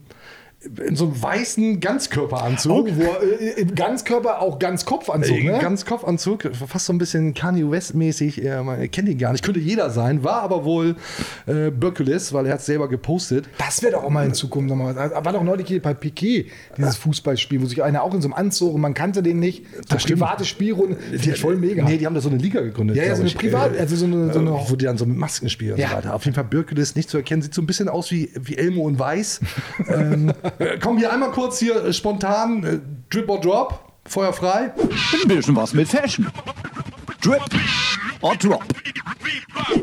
[0.87, 2.89] in so einem weißen Ganzkörperanzug.
[2.89, 5.59] Oh, Ganzkörper auch Ganzkopfanzug, Äh, ne?
[5.61, 8.45] Ganzkopfanzug, fast so ein bisschen Kanye West-mäßig.
[8.45, 9.45] äh, Man kennt ihn gar nicht.
[9.45, 10.97] Könnte jeder sein, war aber wohl
[11.47, 13.47] äh, Birkeles, weil er hat es selber gepostet.
[13.59, 14.95] Das wäre doch auch mal in Zukunft nochmal.
[14.97, 16.47] War doch neulich hier bei Piquet,
[16.77, 19.65] dieses Fußballspiel, wo sich einer auch in so einem Anzug und man kannte den nicht.
[19.77, 20.97] So Das private Spielrunde.
[21.13, 21.85] Ich voll mega.
[21.85, 22.97] Nee, die haben da so eine Liga gegründet.
[22.97, 23.37] Ja, ja, so eine ich.
[23.39, 25.79] Privat- Äh, also so eine- so eine- wo die dann so mit Masken spielen und
[25.81, 25.91] Ja.
[25.91, 26.15] so weiter.
[26.15, 27.43] Auf jeden Fall Birkeles nicht zu erkennen.
[27.43, 29.41] Sieht so ein bisschen aus wie, wie Elmo und Weiß.
[29.89, 30.51] ähm, äh,
[30.81, 32.65] komm, hier einmal kurz hier äh, spontan.
[32.65, 32.81] Äh,
[33.11, 33.81] Drip or Drop.
[34.07, 34.73] Feuer frei.
[35.23, 36.31] Ein bisschen was mit Fashion.
[37.23, 37.43] Drip
[38.21, 38.65] or Drop.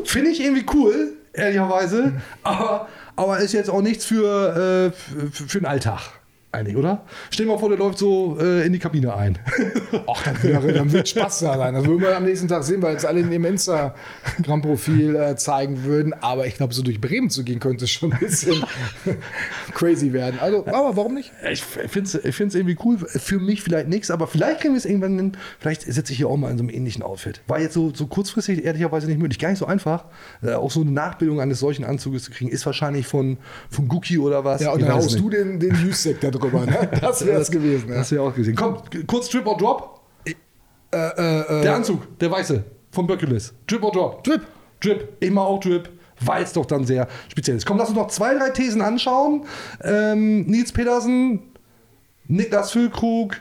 [0.04, 2.20] Finde ich irgendwie cool, ehrlicherweise.
[2.42, 6.21] Aber, aber ist jetzt auch nichts für, äh, für, für den Alltag.
[6.54, 7.06] Eigentlich, oder?
[7.30, 9.38] Stell dir mal vor, der läuft so äh, in die Kabine ein.
[10.06, 11.72] Ach, dann, wäre, dann wird Spaß da sein.
[11.72, 15.84] Das würden wir am nächsten Tag sehen, weil es alle in ihrem Instagram-Profil äh, zeigen
[15.84, 16.12] würden.
[16.12, 18.62] Aber ich glaube, so durch Bremen zu gehen, könnte schon ein bisschen
[19.72, 20.40] crazy werden.
[20.40, 21.32] Also, aber warum nicht?
[21.50, 22.98] Ich finde es ich find's irgendwie cool.
[22.98, 25.32] Für mich vielleicht nichts, aber vielleicht kriegen wir es irgendwann hin.
[25.58, 27.40] Vielleicht sitze ich hier auch mal in so einem ähnlichen Outfit.
[27.46, 29.38] War jetzt so, so kurzfristig ehrlicherweise nicht möglich.
[29.38, 30.04] Gar nicht so einfach.
[30.42, 33.38] Äh, auch so eine Nachbildung eines solchen Anzuges zu kriegen, ist wahrscheinlich von,
[33.70, 34.60] von Gucci oder was.
[34.60, 36.41] Ja, und dann haust du den, den Juice-Sekt da drüber.
[36.50, 36.90] Ne?
[37.00, 37.88] Das wäre es gewesen.
[37.90, 37.96] Ja.
[37.96, 38.56] Das wäre auch gesehen.
[38.56, 40.00] Komm, kurz Drip or Drop.
[40.24, 43.54] Äh, äh, Der Anzug, der weiße, von Birkeles.
[43.66, 44.24] Drip or Drop?
[44.24, 44.42] Drip.
[44.80, 45.08] Drip.
[45.20, 45.88] Ich mach auch Drip,
[46.20, 47.64] weil es doch dann sehr speziell ist.
[47.66, 49.44] Komm, lass uns noch zwei, drei Thesen anschauen.
[49.82, 51.40] Ähm, Nils Petersen,
[52.26, 53.36] Niklas Füllkrug,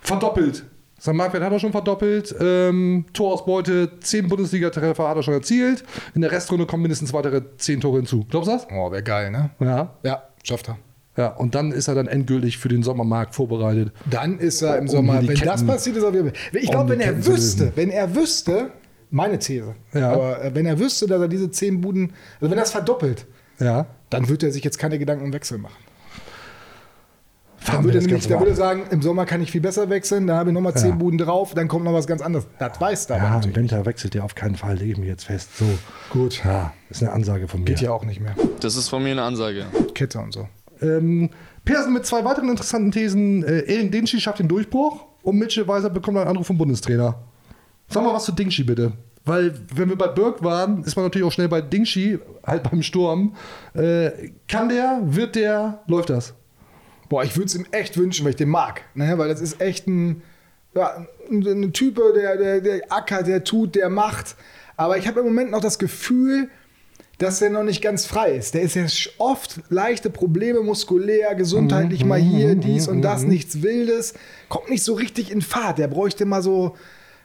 [0.00, 0.64] verdoppelt
[0.98, 2.34] Sein Marktwert hat er schon verdoppelt.
[2.40, 5.82] Ähm, Torausbeute, 10 Bundesliga-Treffer hat er schon erzielt.
[6.14, 8.26] In der Restrunde kommen mindestens weitere 10 Tore hinzu.
[8.30, 8.66] Glaubst du das?
[8.70, 9.50] Oh, wäre geil, ne?
[9.60, 9.94] Ja.
[10.02, 10.78] Ja, schafft er.
[11.16, 13.92] Ja, und dann ist er dann endgültig für den Sommermarkt vorbereitet.
[14.10, 16.32] Dann ist er im Um Sommer, wenn das Ketten- passiert, ist er wieder.
[16.52, 18.70] Ich um glaube, die wenn er wüsste, wenn er wüsste,
[19.10, 20.12] meine These, Ja.
[20.12, 23.26] aber äh, wenn er wüsste, dass er diese 10 Buden, also wenn er das verdoppelt,
[23.60, 23.86] Ja.
[24.10, 25.76] dann würde er sich jetzt keine Gedanken um Wechsel machen.
[27.66, 30.26] Dann würde, das er nämlich, dann würde sagen, im Sommer kann ich viel besser wechseln,
[30.26, 30.94] dann habe ich nochmal 10 Ja.
[30.96, 32.46] Buden drauf, dann kommt noch was ganz anderes.
[32.58, 33.56] Das weiß er aber Ja, im.
[33.56, 35.56] Winter wechselt er auf keinen Fall, lege ich mir jetzt fest.
[35.56, 35.64] So.
[36.10, 36.42] Gut.
[36.44, 37.66] Ja, ist eine Ansage von mir.
[37.66, 38.34] Geht ja auch nicht mehr.
[38.60, 39.64] Das ist von mir eine Ansage.
[39.94, 40.46] Kette und so.
[40.84, 41.30] Ähm,
[41.64, 43.42] Persen mit zwei weiteren interessanten Thesen.
[43.42, 47.22] Äh, Erin Dingschi schafft den Durchbruch und Mitchell Weiser bekommt einen Anruf vom Bundestrainer.
[47.88, 48.92] Sag mal was zu Dingschi bitte.
[49.24, 52.82] Weil, wenn wir bei Birk waren, ist man natürlich auch schnell bei Dingschi, halt beim
[52.82, 53.34] Sturm.
[53.72, 56.34] Äh, kann der, wird der, läuft das?
[57.08, 58.82] Boah, ich würde es ihm echt wünschen, weil ich den mag.
[58.94, 59.16] Ne?
[59.16, 60.22] Weil das ist echt ein,
[60.74, 64.36] ja, ein Typ, der, der, der ackert, der tut, der macht.
[64.76, 66.50] Aber ich habe im Moment noch das Gefühl,
[67.18, 68.54] dass er noch nicht ganz frei ist.
[68.54, 68.84] Der ist ja
[69.18, 74.14] oft leichte Probleme, muskulär, gesundheitlich mal hier, dies und das, nichts Wildes.
[74.48, 75.78] Kommt nicht so richtig in Fahrt.
[75.78, 76.74] Der bräuchte mal so,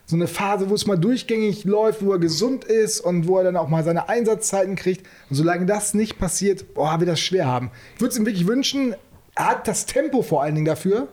[0.06, 3.44] so eine Phase, wo es mal durchgängig läuft, wo er gesund ist und wo er
[3.44, 5.08] dann auch mal seine Einsatzzeiten kriegt.
[5.30, 7.72] Und solange das nicht passiert, boah, wird das schwer haben.
[7.96, 8.96] Ich würde es ihm wirklich wünschen,
[9.36, 11.08] er hat das Tempo vor allen Dingen dafür.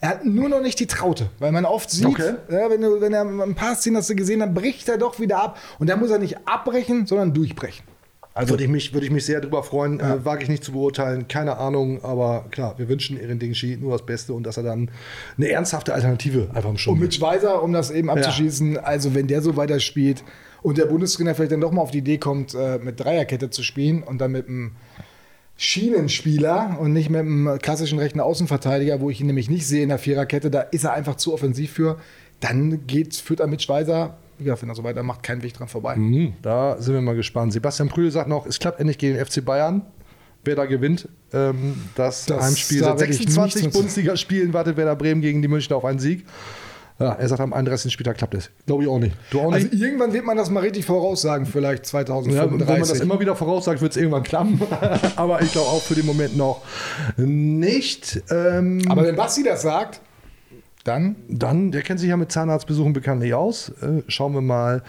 [0.00, 2.34] Er hat nur noch nicht die Traute, weil man oft sieht, Okay.
[2.50, 5.18] ja, wenn, du, wenn er ein paar Szenen hast du gesehen, dann bricht er doch
[5.18, 5.58] wieder ab.
[5.78, 7.86] Und da muss er nicht abbrechen, sondern durchbrechen.
[8.36, 10.00] Also würde ich mich, würde ich mich sehr drüber freuen.
[10.00, 12.02] Äh, wage ich nicht zu beurteilen, keine Ahnung.
[12.02, 14.90] Aber klar, wir wünschen Erin Dingschi nur das Beste und dass er dann
[15.38, 19.28] eine ernsthafte Alternative einfach im Sturm Und mit Weiser, um das eben abzuschließen, also wenn
[19.28, 20.24] der so weiterspielt
[20.62, 23.62] und der Bundestrainer vielleicht dann doch mal auf die Idee kommt, äh, mit Dreierkette zu
[23.62, 24.72] spielen und dann mit einem
[25.56, 29.90] Schienenspieler und nicht mit einem klassischen rechten Außenverteidiger, wo ich ihn nämlich nicht sehe in
[29.90, 31.98] der Viererkette, da ist er einfach zu offensiv für,
[32.40, 35.94] dann geht, führt er mit Schweizer, gesagt, wenn er so weitermacht, kein Weg dran vorbei.
[35.96, 37.52] Mhm, Da sind wir mal gespannt.
[37.52, 39.82] Sebastian Prühl sagt noch, es klappt endlich gegen den FC Bayern.
[40.46, 42.80] Wer da gewinnt, ähm, das, Das- Heimspiel.
[42.80, 45.84] da Seit werde ich 26 nichts mit- Bundesligaspielen wartet Werder Bremen gegen die Münchner auf
[45.86, 46.26] einen Sieg.
[47.00, 47.92] Ja, er sagt, am 31.
[47.92, 48.50] Spieltag klappt es.
[48.66, 49.16] Glaube ich auch nicht.
[49.30, 49.82] Du auch Also nicht?
[49.82, 52.68] irgendwann wird man das mal richtig voraussagen, vielleicht ja, wenn 2035.
[52.68, 54.60] man das immer wieder voraussagt, wird es irgendwann klappen.
[55.16, 56.62] Aber ich glaube auch für den Moment noch
[57.16, 58.22] nicht.
[58.30, 60.00] Ähm, Aber wenn Basti das sagt,
[60.84, 63.70] dann Dann, der kennt sich ja mit Zahnarztbesuchen bekanntlich aus.
[63.80, 64.82] Äh, schauen wir mal,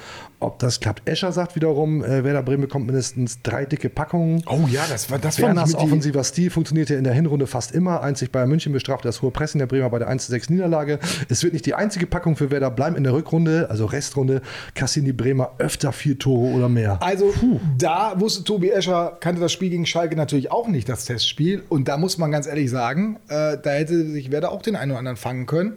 [0.46, 1.08] ob das klappt.
[1.10, 4.44] Escher sagt wiederum, äh, Werder Bremen bekommt mindestens drei dicke Packungen.
[4.48, 8.02] Oh ja, das war das Werners die- offensiver Stil funktionierte in der Hinrunde fast immer.
[8.02, 11.00] Einzig Bayern München bestrafte das hohe Pressen der Bremer bei der 1-6 Niederlage.
[11.30, 12.96] Es wird nicht die einzige Packung für Werder bleiben.
[12.96, 14.42] In der Rückrunde, also Restrunde,
[14.74, 16.98] kassieren die Bremer öfter vier Tore oder mehr.
[17.02, 17.34] Also
[17.78, 21.64] da wusste Tobi Escher, kannte das Spiel gegen Schalke natürlich auch nicht, das Testspiel.
[21.70, 24.92] Und da muss man ganz ehrlich sagen, äh, da hätte sich Werder auch den einen
[24.92, 25.74] oder anderen fangen können.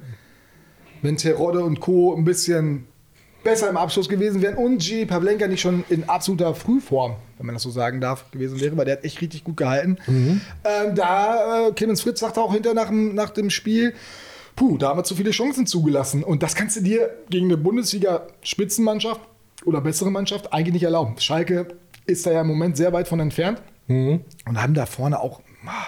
[1.01, 2.13] Wenn Terodde und Co.
[2.17, 2.88] ein bisschen
[3.49, 5.07] besser im Abschluss gewesen wären und G.
[5.07, 8.85] Pavlenka nicht schon in absoluter Frühform, wenn man das so sagen darf, gewesen wäre, weil
[8.85, 9.97] der hat echt richtig gut gehalten.
[10.65, 13.95] Ähm, da, äh, Clemens Fritz sagte auch hinter nach dem, nach dem Spiel,
[14.55, 16.23] puh, da haben wir zu viele Chancen zugelassen.
[16.25, 19.21] Und das kannst du dir gegen eine Bundesliga-Spitzenmannschaft
[19.65, 21.15] oder bessere Mannschaft eigentlich nicht erlauben.
[21.19, 21.69] Schalke
[22.07, 23.63] ist da ja im Moment sehr weit von entfernt
[24.47, 25.87] und haben da vorne auch, ah,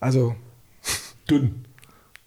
[0.00, 0.34] also
[1.30, 1.64] Dünn.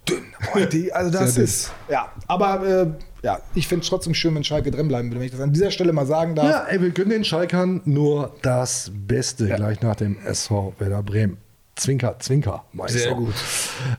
[0.07, 0.25] Dünn.
[0.53, 1.43] Boah, die, also das Sehr dünn.
[1.43, 2.87] ist, ja, aber äh,
[3.23, 5.53] ja, ich finde es trotzdem schön, wenn Schalke drin bleiben würde, wenn ich das an
[5.53, 6.49] dieser Stelle mal sagen darf.
[6.49, 11.37] Ja, ey, wir gönnen den Schalkern nur das Beste gleich nach dem SV Werder Bremen.
[11.75, 12.99] Zwinker, Zwinker, Meister.
[12.99, 13.33] Sehr gut.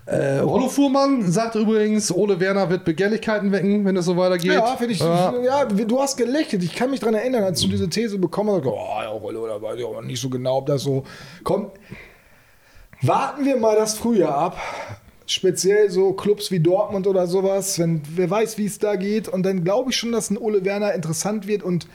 [0.07, 4.53] Äh, Rollo Fuhrmann sagt übrigens, Ole Werner wird Begehrlichkeiten wecken, wenn es so weitergeht.
[4.53, 5.01] Ja, finde ich.
[5.01, 5.35] Ja.
[5.43, 5.65] Ja.
[5.65, 6.63] du hast gelächelt.
[6.63, 9.61] Ich kann mich daran erinnern, als du diese These bekommen hast, oh, ja, Rollo, da
[9.61, 11.03] weiß ich auch nicht so genau, ob das so
[11.43, 11.73] kommt.
[13.03, 14.57] Warten wir mal das Frühjahr ab.
[15.27, 19.29] Speziell so Clubs wie Dortmund oder sowas, wenn wer weiß, wie es da geht.
[19.29, 21.63] Und dann glaube ich schon, dass ein Ole Werner interessant wird.
[21.63, 21.87] Und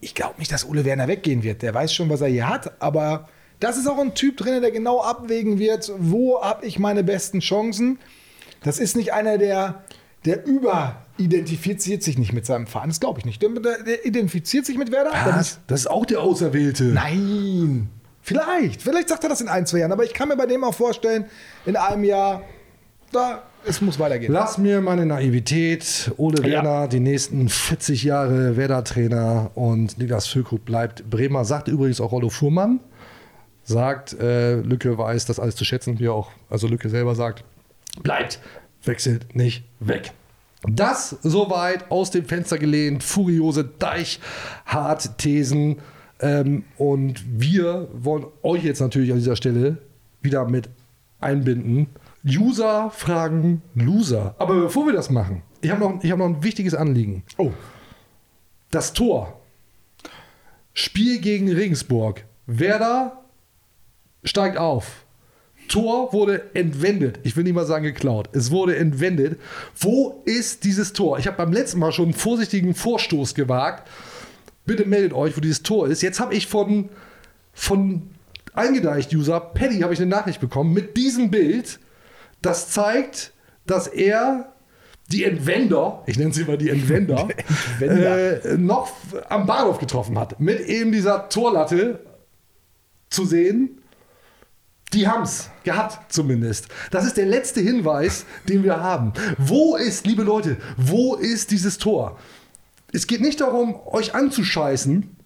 [0.00, 1.62] ich glaube nicht, dass Ole Werner weggehen wird.
[1.62, 2.82] Der weiß schon, was er hier hat.
[2.82, 3.28] Aber
[3.60, 7.40] das ist auch ein Typ drin, der genau abwägen wird, wo habe ich meine besten
[7.40, 7.98] Chancen.
[8.64, 9.84] Das ist nicht einer, der,
[10.24, 12.88] der überidentifiziert sich nicht mit seinem Verein.
[12.88, 13.40] Das glaube ich nicht.
[13.40, 15.12] Der, der, identifiziert sich mit Werder.
[15.24, 15.60] Was?
[15.68, 16.84] Das ist auch der Auserwählte.
[16.84, 17.88] Nein.
[18.22, 18.82] Vielleicht.
[18.82, 19.92] Vielleicht sagt er das in ein, zwei Jahren.
[19.92, 21.26] Aber ich kann mir bei dem auch vorstellen,
[21.66, 22.42] in einem Jahr,
[23.10, 24.32] da, es muss weitergehen.
[24.32, 26.12] Lass mir meine Naivität.
[26.16, 26.62] Ole Ja.
[26.62, 31.44] Werner, die nächsten 40 Jahre Werder-Trainer und Niklas Füllkrug bleibt Bremer.
[31.44, 32.80] Sagt übrigens auch Rollo Fuhrmann.
[33.64, 37.44] Sagt, äh, Lücke weiß das alles zu schätzen, wie er auch, also Lücke selber sagt,
[38.02, 38.40] bleibt,
[38.84, 40.10] wechselt nicht weg.
[40.68, 45.78] Das soweit aus dem Fenster gelehnt, furiose Deichhart-Thesen.
[46.22, 49.78] Ähm, und wir wollen euch jetzt natürlich an dieser Stelle
[50.22, 50.70] wieder mit
[51.20, 51.88] einbinden.
[52.24, 54.36] User fragen Loser.
[54.38, 57.24] Aber bevor wir das machen, Ich habe noch, ich hab noch ein wichtiges Anliegen.
[57.36, 57.50] Oh.
[58.70, 59.40] Das Tor.
[60.72, 62.24] Spiel gegen Regensburg.
[62.46, 63.22] Werder
[64.24, 65.04] steigt auf.
[65.68, 67.20] Tor wurde entwendet.
[67.22, 68.28] Ich will nicht mal sagen geklaut.
[68.32, 69.40] Es wurde entwendet.
[69.78, 71.18] Wo ist dieses Tor?
[71.18, 73.88] Ich habe beim letzten Mal schon einen vorsichtigen Vorstoß gewagt.
[74.64, 76.02] Bitte meldet euch, wo dieses Tor ist.
[76.02, 76.88] Jetzt habe ich von,
[77.52, 78.10] von
[78.54, 81.80] Eingedeicht-User Paddy habe ich eine Nachricht bekommen mit diesem Bild.
[82.42, 83.32] Das zeigt,
[83.66, 84.52] dass er
[85.10, 87.28] die Entwender, ich nenne sie mal die Entwender,
[87.80, 88.44] Entwender.
[88.44, 88.90] Äh, noch
[89.28, 90.40] am Bahnhof getroffen hat.
[90.40, 92.00] Mit eben dieser Torlatte
[93.10, 93.78] zu sehen.
[94.92, 96.68] Die haben es gehabt, zumindest.
[96.90, 99.14] Das ist der letzte Hinweis, den wir haben.
[99.38, 102.18] Wo ist, liebe Leute, wo ist dieses Tor?
[102.92, 105.16] Es geht nicht darum, euch anzuscheißen,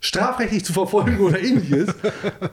[0.00, 1.88] strafrechtlich zu verfolgen oder ähnliches.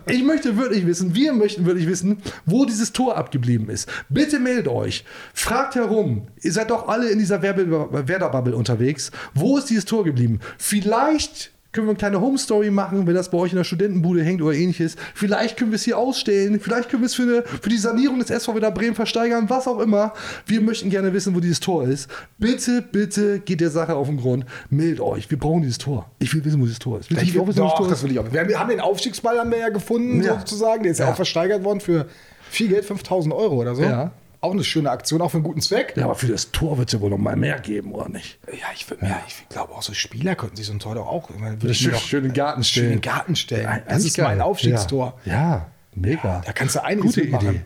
[0.07, 3.89] Ich möchte wirklich wissen, wir möchten wirklich wissen, wo dieses Tor abgeblieben ist.
[4.09, 5.03] Bitte meldet euch,
[5.34, 6.28] fragt herum.
[6.41, 9.11] Ihr seid doch alle in dieser Werder-Bubble unterwegs.
[9.34, 10.39] Wo ist dieses Tor geblieben?
[10.57, 14.42] Vielleicht können wir eine kleine Home-Story machen, wenn das bei euch in der Studentenbude hängt
[14.42, 14.96] oder ähnliches.
[15.16, 16.60] Vielleicht können wir es hier ausstellen.
[16.60, 19.68] Vielleicht können wir es für, eine, für die Sanierung des SV Werder Bremen versteigern, was
[19.68, 20.14] auch immer.
[20.46, 22.10] Wir möchten gerne wissen, wo dieses Tor ist.
[22.38, 24.46] Bitte, bitte geht der Sache auf den Grund.
[24.70, 25.30] Meldet euch.
[25.32, 26.10] Wir brauchen dieses Tor.
[26.20, 27.10] Ich will wissen, wo dieses Tor ist.
[27.10, 28.32] Willst du Ich auch will, wissen, doch, Tor das will ich auch.
[28.32, 30.38] Wir, wir haben den Aufstiegsball haben wir ja gefunden, Ja.
[30.40, 30.84] sozusagen.
[30.84, 31.06] Der ist ja.
[31.08, 31.12] Ja.
[31.12, 32.06] auch versteigert worden für
[32.50, 33.82] viel Geld, 5000 Euro oder so.
[33.82, 34.12] Ja.
[34.44, 35.94] Auch eine schöne Aktion, auch für einen guten Zweck.
[35.96, 38.39] Ja, aber für das Tor wird es ja wohl noch mal mehr geben, oder nicht?
[38.48, 39.24] Ja, ich, ja.
[39.26, 41.30] ich glaube auch so Spieler könnten sich so ein Tor doch auch.
[41.30, 42.89] Meine, würde schön, in den Garten stellen.
[42.89, 43.64] den Garten stellen.
[43.64, 44.41] Ja, Das ist mein geil.
[44.41, 45.18] Aufstiegstor.
[45.24, 46.41] Ja, ja mega.
[46.46, 47.28] Da kannst du einiges Gute.
[47.28, 47.62] Idee.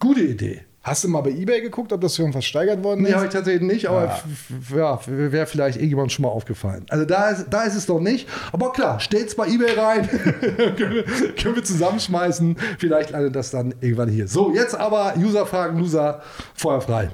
[0.00, 0.64] Gute Idee.
[0.84, 3.14] Hast du mal bei Ebay geguckt, ob das schon versteigert worden Nee, ist?
[3.14, 4.14] habe ich tatsächlich nicht, aber Ja.
[4.14, 4.24] f-
[4.70, 6.84] f- ja, wäre vielleicht irgendjemand schon mal aufgefallen.
[6.88, 8.28] Also da ist, da ist es noch nicht.
[8.52, 10.08] Aber klar, stellt's bei Ebay rein.
[10.76, 11.04] können, wir,
[11.40, 12.56] können wir zusammenschmeißen.
[12.78, 14.26] Vielleicht landet das dann irgendwann hier.
[14.26, 16.20] So, jetzt aber User-Fragen, Loser,
[16.54, 17.10] Feuer frei.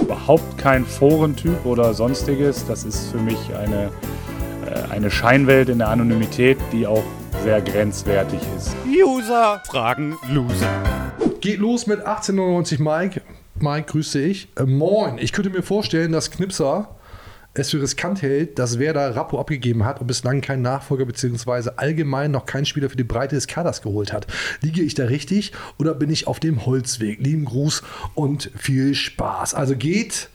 [0.00, 2.64] überhaupt kein Forentyp oder sonstiges.
[2.68, 3.90] Das ist für mich eine,
[4.66, 7.02] äh, eine Scheinwelt in der Anonymität, die auch
[7.42, 8.76] sehr grenzwertig ist.
[8.86, 10.68] User fragen Loser.
[11.40, 13.22] Geht los mit 1899 Mike.
[13.58, 14.48] Mike, grüße ich.
[14.56, 15.18] Äh, moin.
[15.18, 16.96] Ich könnte mir vorstellen, dass Knipser
[17.52, 21.70] es für riskant hält, dass Werder Rappo abgegeben hat und bislang keinen Nachfolger bzw.
[21.76, 24.26] allgemein noch keinen Spieler für die Breite des Kaders geholt hat.
[24.60, 27.18] Liege ich da richtig oder bin ich auf dem Holzweg?
[27.20, 27.82] Lieben Gruß
[28.14, 29.54] und viel Spaß.
[29.54, 30.28] Also geht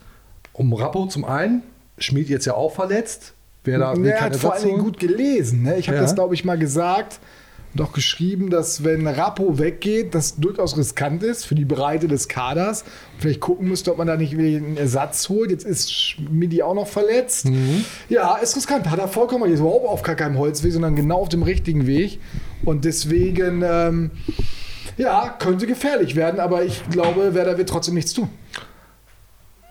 [0.53, 1.63] um Rappo zum einen.
[1.99, 3.33] Schmied jetzt ja auch verletzt.
[3.63, 5.63] Werder will er hat vor allen Dingen gut gelesen.
[5.63, 5.77] Ne?
[5.77, 6.01] Ich habe Ja.
[6.01, 7.19] das, glaube ich, mal gesagt
[7.81, 12.85] auch geschrieben, dass wenn Rappo weggeht, das durchaus riskant ist für die Breite des Kaders.
[13.17, 15.51] Vielleicht gucken müsste, ob man da nicht wieder einen Ersatz holt.
[15.51, 17.45] Jetzt ist Schmidi auch noch verletzt.
[17.45, 17.85] Mhm.
[18.09, 18.89] Ja, ist riskant.
[18.89, 19.55] Hat er vollkommen recht.
[19.55, 22.19] Ist überhaupt auf gar keinem Holzweg, sondern genau auf dem richtigen Weg.
[22.63, 24.11] Und deswegen, ähm,
[24.97, 26.39] ja, könnte gefährlich werden.
[26.39, 28.29] Aber ich glaube, Werder wird trotzdem nichts tun.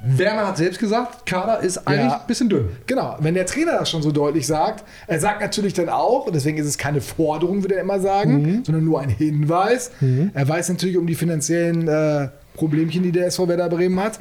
[0.07, 2.21] Werner hat selbst gesagt, Kader ist eigentlich Ja.
[2.21, 2.69] ein bisschen dünn.
[2.87, 6.35] Genau, wenn der Trainer das schon so deutlich sagt, er sagt natürlich dann auch, und
[6.35, 8.65] deswegen ist es keine Forderung, würde er immer sagen, Mhm.
[8.65, 9.91] sondern nur ein Hinweis.
[10.35, 14.21] Er weiß natürlich um die finanziellen äh, Problemchen, die der SV Werder Bremen hat.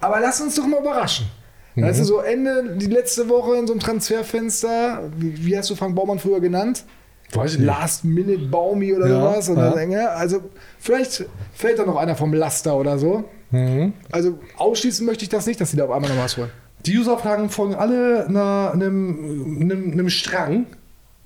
[0.00, 1.26] Aber lass uns doch mal überraschen.
[1.74, 1.82] Mhm.
[1.84, 5.74] Weißt du, so Ende, die letzte Woche in so einem Transferfenster, wie, wie hast du
[5.74, 6.84] Frank Baumann früher genannt?
[7.32, 7.66] Weiß ich nicht.
[7.66, 9.78] Last Minute Baumi oder Ja, sowas.
[9.90, 10.42] Ja, also
[10.78, 13.24] vielleicht fällt da noch einer vom Laster oder so.
[13.56, 13.92] Mhm.
[14.12, 16.50] Also ausschließen möchte ich das nicht, dass sie da auf einmal noch was holen.
[16.84, 20.66] Die User-Fragen folgen alle einer, einem, einem, einem Strang.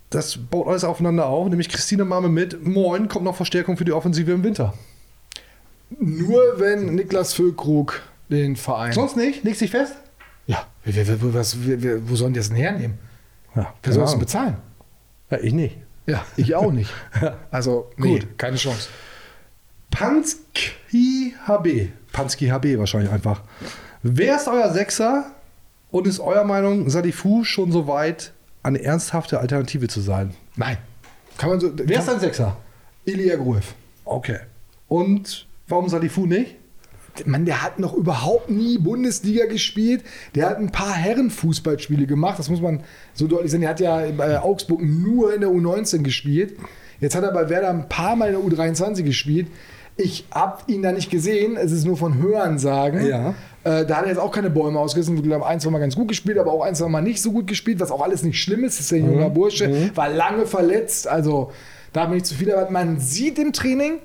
[0.09, 1.49] Das baut alles aufeinander auf.
[1.49, 4.75] Nämlich Christina Mame mit Moin, kommt noch Verstärkung für die Offensive im Winter.
[5.99, 8.93] Nur wenn Niklas Füllkrug den Verein.
[8.93, 9.45] Sonst nicht?
[9.45, 9.97] Legst dich fest?
[10.47, 12.99] Ja, wer, wer, wer, was, wo sollen die das denn hernehmen?
[13.55, 14.57] Ja, Wer soll das denn bezahlen?
[15.31, 15.77] Ja, ich nicht.
[16.07, 16.91] Ja, ich auch nicht.
[17.51, 18.39] Also, nee, Gut.
[18.39, 18.89] keine Chance.
[19.91, 21.89] Pansky HB.
[22.13, 23.43] Pansky HB wahrscheinlich einfach.
[24.03, 25.33] Wer ist euer Sechser
[25.91, 28.33] und ist eurer Meinung Sadifu schon so weit,
[28.63, 30.35] eine ernsthafte Alternative zu sein?
[30.57, 30.79] Nein.
[31.39, 31.71] Kann man so.
[31.75, 32.57] Wer ist dein Sechser?
[33.05, 33.75] Ilya Gruev.
[34.05, 34.39] Okay.
[34.89, 36.57] Und warum Sadifu nicht?
[37.27, 40.05] Mann, der hat noch überhaupt nie Bundesliga gespielt.
[40.35, 42.39] Der hat ein paar Herrenfußballspiele gemacht.
[42.39, 42.83] Das muss man
[43.15, 43.63] so deutlich sagen.
[43.63, 46.57] Der hat ja bei Augsburg nur in der U19 gespielt.
[47.01, 49.49] Jetzt hat er bei Werder ein paar Mal in der U23 gespielt.
[49.97, 51.57] Ich habe ihn da nicht gesehen.
[51.57, 53.07] Es ist nur von Hören sagen.
[53.07, 53.35] Ja.
[53.65, 55.17] Äh, da hat er jetzt auch keine Bäume ausgerissen.
[55.17, 57.33] Ich glaube, ein, zwei Mal ganz gut gespielt, aber auch ein, zwei Mal nicht so
[57.33, 58.79] gut gespielt, was auch alles nicht schlimm ist.
[58.79, 59.91] Das ist ein junger Bursche.
[59.95, 61.07] War lange verletzt.
[61.07, 61.53] Also
[61.93, 62.53] da habe ich nicht zu viel.
[62.53, 63.99] Aber man sieht im Training,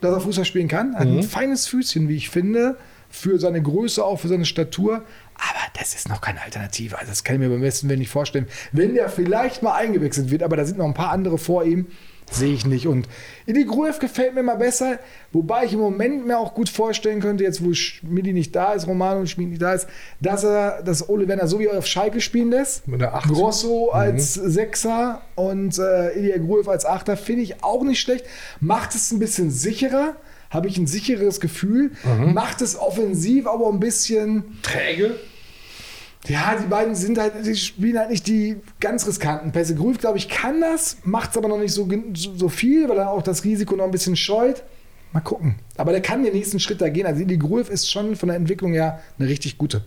[0.00, 0.94] dass er Fußball spielen kann.
[0.94, 2.76] Hat ein feines Füßchen, wie ich finde,
[3.10, 5.02] für seine Größe, auch für seine Statur.
[5.34, 6.98] Aber das ist noch keine Alternative.
[6.98, 8.46] Also das kann ich mir beim besten Willen nicht vorstellen.
[8.72, 11.86] Wenn der vielleicht mal eingewechselt wird, aber da sind noch ein paar andere vor ihm,
[12.30, 12.86] Sehe ich nicht.
[12.86, 13.08] Und
[13.46, 14.98] Idi Gruev gefällt mir mal besser,
[15.32, 18.86] wobei ich im Moment mir auch gut vorstellen könnte, jetzt wo Schmidi nicht da ist,
[18.86, 19.86] Romano und Schmidi nicht da ist,
[20.20, 22.86] dass er das Ole Werner so wie auf Schalke spielen lässt.
[22.86, 23.28] Mit der 8.
[23.28, 28.24] Grosso als Sechser und äh, Ilya Gruev als Achter finde ich auch nicht schlecht.
[28.60, 30.16] Macht es ein bisschen sicherer,
[30.50, 31.92] habe ich ein sicheres Gefühl.
[32.32, 35.14] Macht es offensiv aber ein bisschen Träge.
[36.28, 39.74] Ja, die beiden sind halt, die spielen halt nicht die ganz riskanten Pässe.
[39.74, 43.10] Grüf, glaube ich, kann das, macht es aber noch nicht so, so, viel, weil er
[43.10, 44.62] auch das Risiko noch ein bisschen scheut.
[45.12, 45.56] Mal gucken.
[45.76, 47.06] Aber der kann den nächsten Schritt da gehen.
[47.06, 49.82] Also die Grulf ist schon von der Entwicklung her eine richtig gute.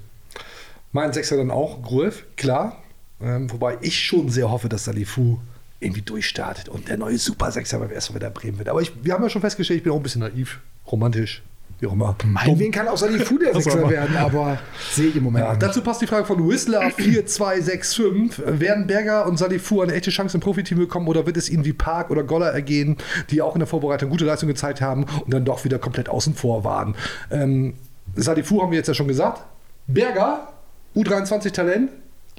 [0.92, 2.82] Mein Sechser dann auch Gruev, klar.
[3.22, 5.38] Ähm, wobei ich schon sehr hoffe, dass Salifu
[5.80, 8.70] irgendwie durchstartet und der neue Super Sechser beim ersten wieder Bremen wird.
[8.70, 10.60] Aber ich, wir haben ja schon festgestellt, ich bin auch ein bisschen naiv,
[10.92, 11.44] romantisch,
[11.82, 12.16] wie auch immer.
[12.24, 14.60] Meinetwegen kann auch Salifu der Was Sechser werden, aber
[14.92, 18.60] sehe ich im Moment Ja, dazu passt die Frage von Whistler 4265.
[18.60, 21.74] Werden Berger und Salifu eine echte Chance im Profiteam bekommen oder wird es ihnen wie
[21.74, 22.98] Park oder Goller ergehen,
[23.32, 26.36] die auch in der Vorbereitung gute Leistung gezeigt haben und dann doch wieder komplett außen
[26.36, 26.96] vor waren?
[27.32, 27.74] Ähm,
[28.16, 29.42] Salifu haben wir jetzt ja schon gesagt.
[29.88, 30.50] Berger,
[30.96, 31.90] U23 Talent.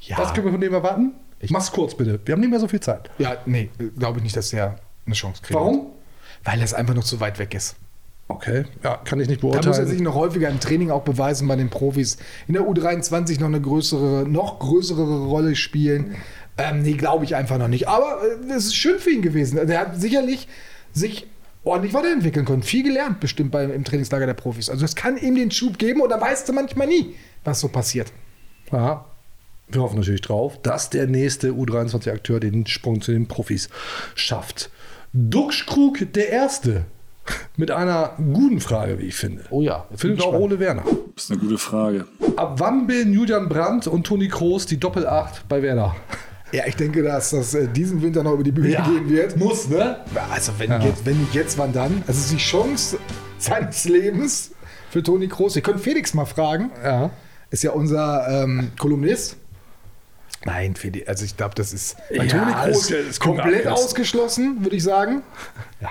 [0.00, 0.18] Ja.
[0.18, 1.12] Was können wir von dem erwarten?
[1.48, 2.20] Mach's kurz bitte.
[2.24, 3.10] Wir haben nicht mehr so viel Zeit.
[3.18, 4.76] Ja, nee, glaube ich nicht, dass er
[5.06, 5.58] eine Chance kriegt.
[5.58, 5.86] Warum?
[6.44, 7.74] Weil er es einfach noch zu weit weg ist.
[8.34, 9.88] Okay, ja, kann ich nicht Da muss er beurteilen.
[9.88, 12.16] sich noch häufiger im Training auch beweisen bei den Profis.
[12.48, 16.16] In der U23 noch eine größere, noch größere Rolle spielen.
[16.58, 17.88] Ähm, nee, glaube ich einfach noch nicht.
[17.88, 19.58] Aber äh, es ist schön für ihn gewesen.
[19.58, 20.48] Er hat sicherlich
[20.92, 21.26] sich
[21.64, 22.62] ordentlich weiterentwickeln können.
[22.62, 24.68] Viel gelernt bestimmt beim, im Trainingslager der Profis.
[24.68, 27.14] Also es kann ihm den Schub geben und da weißt du manchmal nie,
[27.44, 28.12] was so passiert.
[28.70, 29.04] Ja,
[29.68, 33.68] wir hoffen natürlich drauf, dass der nächste U23-Akteur den Sprung zu den Profis
[34.14, 34.70] schafft.
[35.12, 36.84] Duxkrug der Erste.
[37.56, 39.44] Mit einer guten Frage, wie ich finde.
[39.50, 39.86] Oh ja.
[39.94, 40.82] Findet auch Ole Werner.
[41.14, 42.06] Das ist eine gute Frage.
[42.36, 45.94] Ab wann bilden Julian Brandt und Toni Kroos die Doppelacht bei Werder?
[46.52, 48.84] Ja, ich denke, dass das äh, diesen Winter noch über die Bühne Ja.
[48.86, 49.36] gehen wird.
[49.36, 49.98] Muss, ne?
[50.30, 52.02] Also wenn, jetzt, wenn nicht jetzt, wann dann?
[52.06, 52.98] Also es ist die Chance
[53.38, 54.50] seines Lebens
[54.90, 55.54] für Toni Kroos.
[55.54, 56.70] Wir können Felix mal fragen.
[56.82, 57.10] Ja.
[57.50, 59.36] Ist ja unser ähm, Kolumnist.
[60.44, 64.82] Nein, Felix, also ich glaube, das ist bei Ja, Toni Kroos komplett ausgeschlossen, würde ich
[64.82, 65.22] sagen.
[65.80, 65.90] Ja.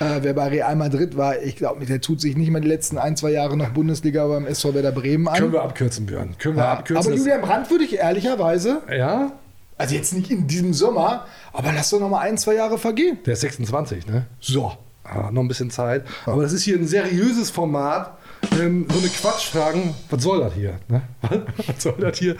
[0.00, 2.96] Äh, wer bei Real Madrid war, ich glaube der tut sich nicht mal die letzten
[2.98, 5.36] ein, zwei Jahre noch Bundesliga beim SV Werder Bremen an.
[5.38, 6.36] Können wir abkürzen, Björn.
[6.38, 7.12] Können wir ja, abkürzen.
[7.12, 9.32] aber Julian Brandt würde ich ehrlicherweise, ja,
[9.76, 13.18] also jetzt nicht in diesem Sommer, aber lass doch noch mal ein, zwei Jahre vergehen.
[13.26, 14.26] der ist 26, ne?
[14.40, 14.72] So.
[15.04, 16.04] Ah, noch ein bisschen Zeit.
[16.24, 18.16] Aber das ist hier ein seriöses Format.
[18.60, 19.94] Ähm, so eine Quatschfragen.
[20.08, 20.78] Was soll das hier?
[20.88, 21.02] Ne?
[21.66, 22.36] Was soll das hier?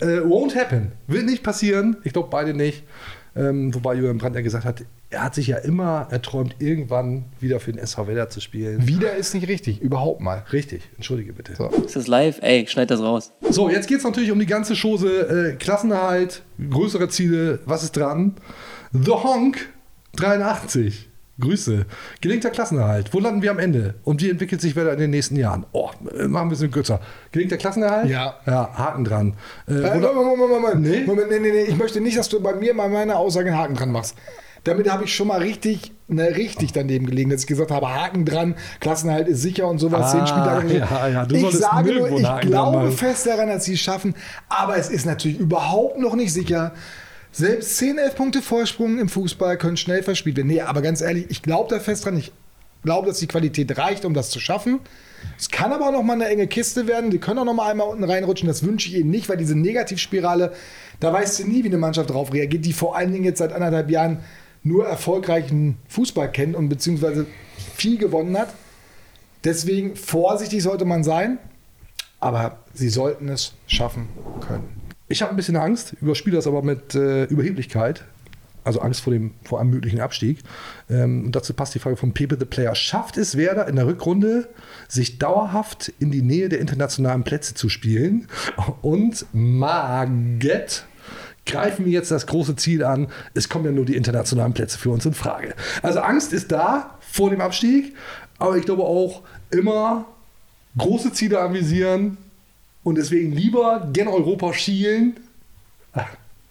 [0.00, 0.92] Äh, won't happen.
[1.06, 1.96] Wird nicht passieren.
[2.04, 2.84] Ich glaube beide nicht.
[3.36, 7.60] Ähm, wobei Julian Brandt ja gesagt hat, er hat sich ja immer erträumt, irgendwann wieder
[7.60, 8.86] für den SV Werder zu spielen.
[8.86, 10.44] Wieder ist nicht richtig, überhaupt mal.
[10.52, 11.54] Richtig, entschuldige bitte.
[11.56, 12.38] So, Ist das live?
[12.42, 13.32] Ey, schneid das raus.
[13.70, 15.52] jetzt geht es natürlich um die ganze Chose.
[15.52, 18.34] Äh, Klassenerhalt, größere Ziele, was ist dran?
[18.92, 19.68] The Honk
[20.16, 21.07] 83.
[21.40, 21.86] Grüße.
[22.20, 23.14] Gelingter Klassenerhalt.
[23.14, 23.94] Wo landen wir am Ende?
[24.04, 25.66] Und wie entwickelt sich Werder in den nächsten Jahren?
[25.72, 27.00] Oh, äh, machen wir ein bisschen kürzer.
[27.32, 28.08] Gelingter Klassenerhalt?
[28.10, 28.34] Ja.
[28.46, 29.34] Ja, Haken dran.
[29.68, 31.04] Äh, Äh, Moment, Moment, Moment, Nee?
[31.06, 31.62] Moment, nee, nee, nee.
[31.62, 34.16] Ich möchte nicht, dass du bei mir bei meiner Aussage einen Haken dran machst.
[34.64, 38.24] Damit habe ich schon mal richtig, ne, richtig daneben gelegen, dass ich gesagt habe, Haken
[38.24, 40.06] dran, Klassenhalt ist sicher und sowas.
[40.06, 40.78] Ah, zehn Spieltage.
[40.78, 44.14] ja, ja, du ich sage nur, ich glaube fest daran, dass sie es schaffen,
[44.48, 46.72] aber es ist natürlich überhaupt noch nicht sicher.
[47.32, 50.48] Selbst 10, 11 Punkte Vorsprung im Fußball können schnell verspielt werden.
[50.48, 52.16] Nee, aber ganz ehrlich, ich glaube da fest dran.
[52.16, 52.32] Ich
[52.82, 54.80] glaube, dass die Qualität reicht, um das zu schaffen.
[55.36, 57.10] Es kann aber auch noch mal eine enge Kiste werden.
[57.10, 58.48] Die können auch noch mal einmal unten reinrutschen.
[58.48, 60.52] Das wünsche ich ihnen nicht, weil diese Negativspirale,
[61.00, 63.52] da weißt du nie, wie eine Mannschaft drauf reagiert, die vor allen Dingen jetzt seit
[63.52, 64.20] anderthalb Jahren
[64.62, 67.26] nur erfolgreichen Fußball kennt und beziehungsweise
[67.74, 68.52] viel gewonnen hat.
[69.44, 71.38] Deswegen vorsichtig sollte man sein,
[72.20, 74.08] aber sie sollten es schaffen
[74.40, 74.77] können.
[75.08, 78.04] Ich habe ein bisschen Angst, überspiele das aber mit äh, Überheblichkeit.
[78.64, 80.40] Also Angst vor, dem, vor einem möglichen Abstieg.
[80.90, 82.74] Ähm, und dazu passt die Frage von Pepe the Player.
[82.74, 84.48] Schafft es Werder in der Rückrunde,
[84.88, 88.28] sich dauerhaft in die Nähe der internationalen Plätze zu spielen?
[88.82, 90.84] Und Marget
[91.46, 93.08] greifen wir jetzt das große Ziel an.
[93.32, 95.54] Es kommen ja nur die internationalen Plätze für uns in Frage.
[95.80, 97.96] Also Angst ist da vor dem Abstieg,
[98.38, 100.04] aber ich glaube auch immer
[100.76, 102.18] große Ziele anvisieren
[102.88, 105.20] und deswegen lieber gen Europa schielen.
[105.92, 106.06] Da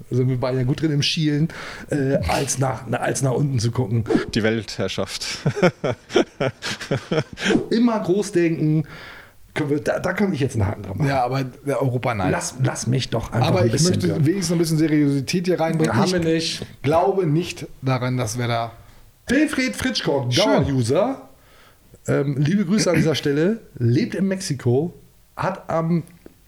[0.11, 1.49] sind wir beide ja gut drin im Schielen,
[1.89, 4.05] äh, als, nach, als nach unten zu gucken.
[4.33, 5.39] Die Weltherrschaft.
[7.71, 8.83] Immer groß denken.
[9.67, 11.07] Wir, da, da kann ich jetzt einen Haken dran machen.
[11.09, 12.31] Ja, aber Europa nein.
[12.31, 14.23] Lass, lass mich doch einfach aber ein ich möchte hören.
[14.23, 15.95] wenigstens ein bisschen Seriosität hier reinbringen.
[15.95, 16.65] Haben ich wir nicht.
[16.83, 18.71] glaube nicht daran, dass wir da.
[19.27, 20.45] Wilfried Fritschkock, Schön.
[20.45, 21.27] Dauer-User,
[22.07, 24.93] ähm, liebe Grüße an dieser Stelle, lebt in Mexiko,
[25.35, 26.03] hat am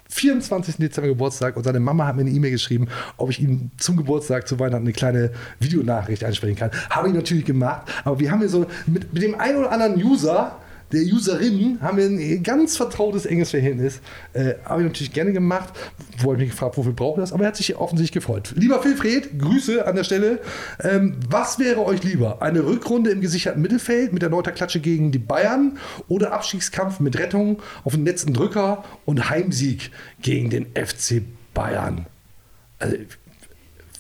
[0.10, 0.78] 24.
[0.78, 2.88] Dezember Geburtstag und seine Mama hat mir eine E-Mail geschrieben,
[3.18, 6.72] ob ich ihm zum Geburtstag zu Weihnachten eine kleine Videonachricht einsprechen kann.
[6.90, 10.04] Habe ich natürlich gemacht, aber wir haben hier so mit, mit dem einen oder anderen
[10.04, 10.58] User
[10.92, 14.02] der Userin haben wir ein ganz vertrautes, enges Verhältnis.
[14.34, 15.70] Äh, habe ich natürlich gerne gemacht.
[16.22, 17.32] Wollte mich gefragt, wofür braucht das?
[17.32, 18.54] Aber er hat sich offensichtlich gefreut.
[18.56, 20.40] Lieber Wilfried, Grüße an der Stelle.
[20.82, 22.42] Ähm, was wäre euch lieber?
[22.42, 25.78] Eine Rückrunde im gesicherten Mittelfeld mit der Neuter Klatsche gegen die Bayern
[26.08, 31.22] oder Abstiegskampf mit Rettung auf den letzten Drücker und Heimsieg gegen den FC
[31.54, 32.08] Bayern?
[32.80, 32.96] Also,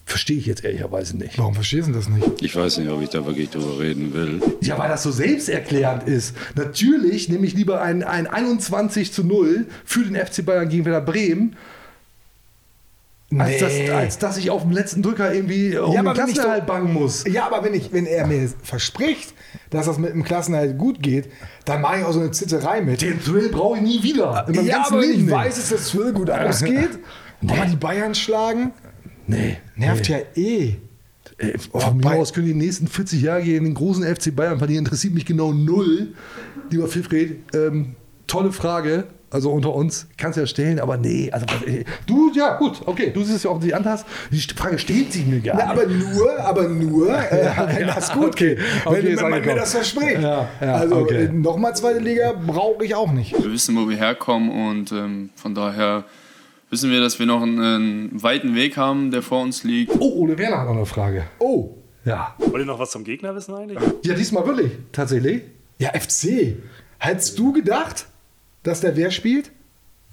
[0.10, 1.38] Verstehe ich jetzt ehrlicherweise nicht.
[1.38, 2.41] Warum verstehst du das nicht?
[2.41, 4.41] Ich weiß nicht, ob ich da wirklich drüber reden will.
[4.62, 6.36] Ja, weil das so selbsterklärend ist.
[6.55, 11.01] Natürlich nehme ich lieber ein, ein 21 zu 0 für den FC Bayern gegen Werder
[11.01, 11.55] Bremen,
[13.32, 13.43] Nee.
[13.43, 16.91] als, dass, als dass ich auf dem letzten Drücker irgendwie um Ja, den Klassenerhalt bangen
[16.91, 17.26] muss.
[17.28, 19.36] Ja, aber wenn, ich, wenn er mir verspricht,
[19.70, 21.30] dass das mit dem Klassenerhalt gut geht,
[21.66, 23.03] dann mache ich auch so eine Zitterei mit.
[23.03, 24.47] Den Thrill brauche ich nie wieder.
[24.64, 25.32] Ja, aber wenn Leben ich nicht.
[25.32, 26.97] weiß, dass das Thrill gut ausgeht,
[27.47, 28.72] aber die Bayern schlagen,
[29.30, 29.57] Nee.
[29.75, 30.15] nervt nee.
[30.15, 30.75] ja eh.
[31.38, 34.84] Ey, von mir aus können die nächsten 40 Jahre gegen den großen FC Bayern verlieren.
[34.84, 36.09] Interessiert mich genau null.
[36.69, 37.95] Lieber Wilfried, ähm,
[38.27, 39.05] tolle Frage.
[39.32, 43.11] Also unter uns kannst du ja stellen, aber nee, also äh, du, ja gut, okay,
[43.13, 44.03] du siehst es ja offensichtlich anders.
[44.32, 45.67] Die Frage stellt sich mir gar nicht.
[45.67, 48.55] aber nur, aber nur, äh, wenn Ja, das gut okay.
[48.55, 48.65] geht.
[48.86, 50.19] Okay, wenn, ist wenn man mir das verspricht.
[50.19, 51.25] Ja, ja, also okay.
[51.25, 53.34] äh, nochmal zweite Liga brauche ich auch nicht.
[53.34, 56.05] Wir wissen, wo wir herkommen und ähm, von daher
[56.70, 59.93] wissen wir, dass wir noch einen, einen weiten Weg haben, der vor uns liegt.
[59.99, 61.26] Oh, Ole Werner hat noch eine Frage.
[61.39, 61.76] Oh.
[62.05, 62.36] Ja.
[62.38, 63.80] Wollt ihr noch was zum Gegner wissen eigentlich?
[64.03, 65.43] Ja, diesmal wirklich, tatsächlich.
[65.78, 66.55] Ja, FC.
[66.97, 68.07] Hättest du gedacht,
[68.63, 69.51] dass der wer spielt?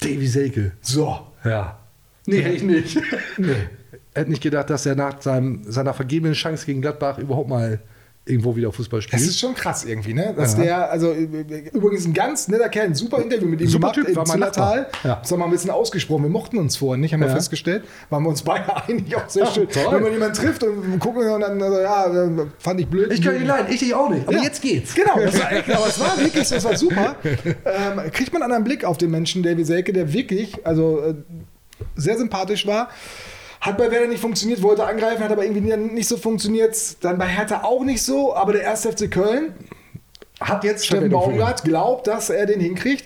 [0.00, 0.72] Davy Selke.
[0.80, 1.18] So.
[1.44, 1.78] Ja.
[2.26, 2.98] Nee, hätte ich nicht.
[3.38, 3.54] nee.
[4.14, 7.80] Hätte nicht gedacht, dass er nach seinem, seiner vergebenen Chance gegen Gladbach überhaupt mal
[8.28, 9.22] irgendwo wieder Fußball spielt.
[9.22, 10.34] Das ist schon krass irgendwie, ne?
[10.36, 10.62] Dass Ja.
[10.64, 14.06] der, also äh, übrigens ein ganz netter Kerl, ein super Interview mit ihm Super gemacht
[14.06, 14.86] Typ, war im mein Zillertal.
[15.04, 15.16] Ja.
[15.22, 16.24] Das haben wir ein bisschen ausgesprochen.
[16.24, 17.34] Wir mochten uns vorher nicht, haben wir Ja.
[17.34, 17.84] festgestellt.
[18.10, 19.68] Waren wir uns beide eigentlich auch sehr schön.
[19.72, 23.12] Wenn man jemanden trifft und gucken und dann, also, ja, äh, fand ich blöd.
[23.12, 24.26] Ich kann ihn leiden, ich dich auch nicht.
[24.26, 24.42] Aber Ja.
[24.42, 24.92] jetzt geht's.
[24.94, 27.14] Genau, das war, echt- aber es war wirklich, das war super.
[27.24, 31.14] Ähm, kriegt man einen anderen Blick auf den Menschen, Davy Selke, der wirklich, also äh,
[31.94, 32.88] sehr sympathisch war.
[33.66, 36.76] Hat bei Werder nicht funktioniert, wollte angreifen, hat aber irgendwie nicht so funktioniert.
[37.02, 38.86] Dann bei Hertha auch nicht so, aber der 1.
[38.86, 39.54] FC Köln
[40.40, 41.10] Hat jetzt Steffen.
[41.10, 43.04] Baumgart glaubt, dass er den hinkriegt.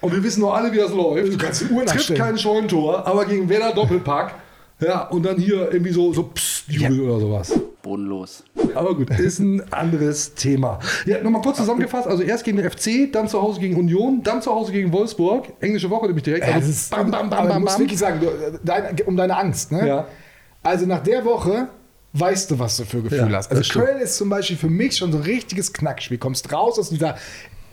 [0.00, 1.32] Und wir wissen nur alle, wie das läuft.
[1.32, 4.34] Du kannst die Uhr Trifft kein Scheunentor, aber gegen Werder Doppelpack.
[4.80, 7.58] Ja, und dann hier irgendwie so, so Psst, Jubel oder sowas.
[7.84, 8.42] Bodenlos.
[8.74, 10.80] Aber gut, ist ein anderes Thema.
[11.06, 12.08] Ja, nochmal kurz zusammengefasst.
[12.08, 15.52] Also erst gegen den FC, dann zu Hause gegen Union, dann zu Hause gegen Wolfsburg.
[15.60, 16.46] Englische Woche nämlich direkt.
[16.46, 17.82] Also ist, bam, bam, bam, aber bam, du musst bam.
[17.82, 19.70] wirklich sagen, du, dein, um deine Angst.
[19.70, 19.86] Ne?
[19.86, 20.06] Ja.
[20.62, 21.68] Also nach der Woche
[22.14, 23.50] weißt du, was du für Gefühl Ja, hast.
[23.52, 23.80] Also.
[23.80, 26.18] Köln ist zum Beispiel für mich schon so ein richtiges Knackspiel.
[26.18, 27.16] Kommst raus aus dieser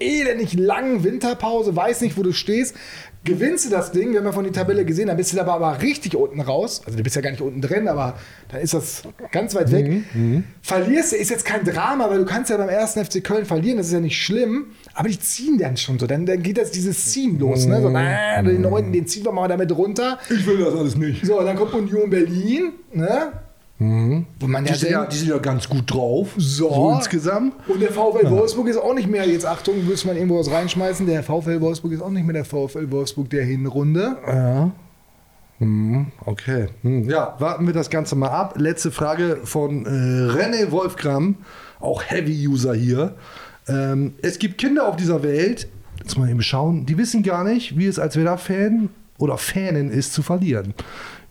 [0.02, 2.76] elendig langen Winterpause, weiß nicht, wo du stehst.
[3.24, 5.54] Gewinnst du das Ding, wir haben ja von die Tabelle gesehen, dann bist du aber,
[5.54, 6.82] aber richtig unten raus.
[6.88, 8.18] Also du bist ja gar nicht unten drin, aber
[8.50, 9.92] dann ist das ganz weit weg.
[10.16, 13.46] Mhm, Verlierst du, ist jetzt kein Drama, weil du kannst ja beim ersten FC Köln
[13.46, 14.72] verlieren, das ist ja nicht schlimm.
[14.96, 17.68] Aber die ziehen dann schon so, dann, dann geht das dieses Ziehen los.
[17.68, 17.80] Ne?
[17.80, 17.94] So, Mhm.
[17.94, 20.18] na, den neunten, den ziehen wir mal damit runter.
[20.32, 21.24] Ich will das alles nicht.
[21.24, 23.34] So, dann kommt Union Berlin, ne?
[23.82, 26.30] Wo man Die, ja sind ja, die sind ja ganz gut drauf.
[26.38, 26.94] So.
[26.96, 27.56] insgesamt.
[27.68, 31.08] und der VfL Wolfsburg ist auch nicht mehr, jetzt Achtung, müsste man irgendwo was reinschmeißen,
[31.08, 34.18] der VfL Wolfsburg ist auch nicht mehr der VfL Wolfsburg der Hinrunde.
[34.28, 34.72] Ja.
[35.58, 36.68] Hm, okay.
[36.84, 38.54] Hm, ja, warten wir das Ganze mal ab.
[38.58, 41.38] Letzte Frage von äh, René Wolfgram,
[41.80, 43.16] auch Heavy-User hier.
[43.68, 45.68] Ähm, es gibt Kinder auf dieser Welt,
[46.00, 50.14] jetzt mal eben schauen, die wissen gar nicht, wie es als Werder-Fan oder Fanin ist,
[50.14, 50.76] zu verlieren.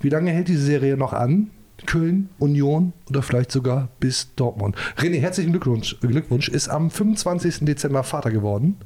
[0.00, 1.50] Wie lange hält diese Serie noch an?
[1.86, 4.76] Köln, Union oder vielleicht sogar bis Dortmund.
[4.98, 5.98] René, herzlichen Glückwunsch.
[6.00, 6.48] Glückwunsch.
[6.48, 7.60] Ist am 25.
[7.62, 8.76] Dezember Vater geworden.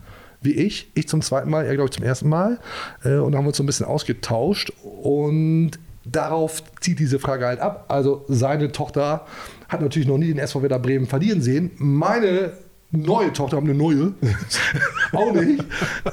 [0.41, 0.91] Wie ich.
[0.95, 2.59] Ich zum zweiten Mal, er glaube ich zum ersten Mal.
[3.03, 4.73] Äh, Und da haben wir uns so ein bisschen ausgetauscht.
[5.03, 5.73] Und
[6.05, 7.87] darauf zieht diese Frage halt ab.
[7.89, 9.25] Also seine Tochter
[9.69, 11.71] hat natürlich noch nie den SV Werder Bremen verlieren sehen.
[11.79, 12.53] Meine
[12.91, 14.13] neue Tochter, haben eine neue,
[15.13, 15.65] auch nicht.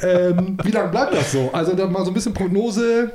[0.02, 1.50] Ähm, wie lange bleibt das so?
[1.54, 3.12] Also dann mal so ein bisschen Prognose.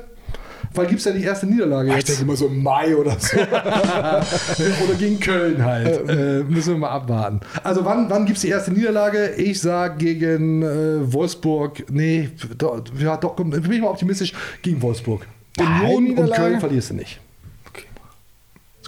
[0.77, 2.09] Weil gibt es ja die erste Niederlage Ich jetzt?
[2.09, 3.37] denke immer so im Mai oder so.
[4.85, 6.09] Oder gegen Köln halt.
[6.09, 7.41] Äh, müssen wir mal abwarten.
[7.63, 9.31] Also wann, wann gibt es die erste Niederlage?
[9.37, 11.85] Ich sage gegen äh, Wolfsburg.
[11.91, 14.33] Nee, doch, ja, doch, bin ich mal optimistisch.
[14.63, 15.27] Gegen Wolfsburg.
[15.59, 16.33] Union und?
[16.33, 17.21] Köln verlierst du nicht.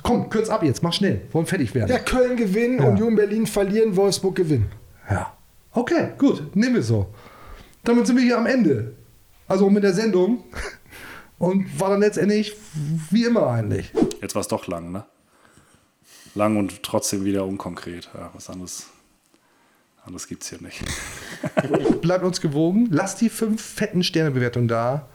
[0.02, 1.22] Komm, kürz ab jetzt, mach schnell.
[1.32, 1.90] Wollen fertig werden.
[1.90, 2.88] Ja, Köln gewinnen, Ja.
[2.88, 4.66] Union Berlin verlieren, Wolfsburg gewinnen.
[5.10, 5.32] Ja.
[5.72, 7.06] Okay, gut, nehmen wir so.
[7.84, 8.92] Damit sind wir hier am Ende.
[9.48, 10.44] Also mit der Sendung.
[11.38, 12.56] Und war dann letztendlich
[13.10, 13.92] wie immer eigentlich.
[14.20, 15.04] Jetzt war es doch lang, ne?
[16.34, 18.10] Lang und trotzdem wieder unkonkret.
[18.14, 18.86] Ja, was anderes,
[20.04, 20.82] anderes gibt es hier nicht.
[22.00, 22.88] Bleibt uns gewogen.
[22.90, 25.08] Lasst die fünf fetten Sternebewertungen da.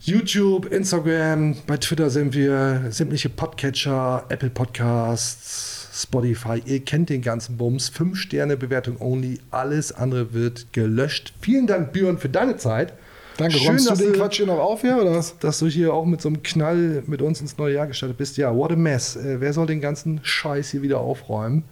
[0.00, 6.62] YouTube, Instagram, bei Twitter sind wir, sämtliche Podcatcher, Apple Podcasts, Spotify.
[6.64, 7.88] Ihr kennt den ganzen Bums.
[7.88, 9.40] Fünf Sterne Bewertung only.
[9.50, 11.32] Alles andere wird gelöscht.
[11.40, 12.92] Vielen Dank, Björn, für deine Zeit.
[13.38, 15.38] Danke, räumst du den Quatsch hier noch auf hier, oder was?
[15.38, 18.36] Dass du hier auch mit so einem Knall mit uns ins neue Jahr gestartet bist.
[18.38, 19.16] Ja, what a mess.
[19.16, 21.64] Äh, wer soll den ganzen Scheiß hier wieder aufräumen?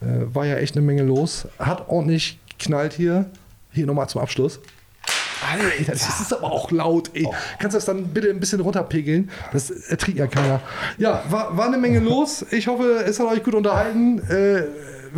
[0.00, 1.48] Äh, war ja echt eine Menge los.
[1.58, 3.26] Hat ordentlich knallt hier.
[3.72, 4.60] Hier nochmal zum Abschluss.
[5.52, 7.28] Alter, das ist aber auch laut, ey.
[7.58, 9.30] Kannst du das dann bitte ein bisschen runterpegeln?
[9.52, 10.60] Das erträgt ja keiner.
[10.98, 12.44] Ja, war, war eine Menge los.
[12.50, 14.18] Ich hoffe, es hat euch gut unterhalten.
[14.30, 14.64] Äh,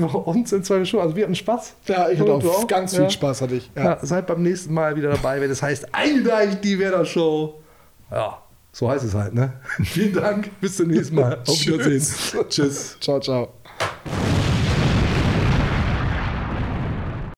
[0.25, 1.05] uns in zwei Stunden.
[1.05, 1.75] Also wir hatten Spaß.
[1.87, 3.71] Ja, ich hatte auch ganz viel Spaß, hatte ich.
[3.75, 3.85] Ja.
[3.85, 7.61] Ja, seid beim nächsten Mal wieder dabei, wenn es heißt Eingleich die Werder Show.
[8.11, 8.43] Ja,
[8.73, 9.55] so heißt es halt, ne?
[9.85, 10.51] Vielen Dank.
[10.61, 11.39] Bis zum nächsten Mal.
[11.47, 12.49] Auf Wiedersehen.
[12.49, 12.97] Tschüss.
[13.01, 13.53] Ciao, ciao.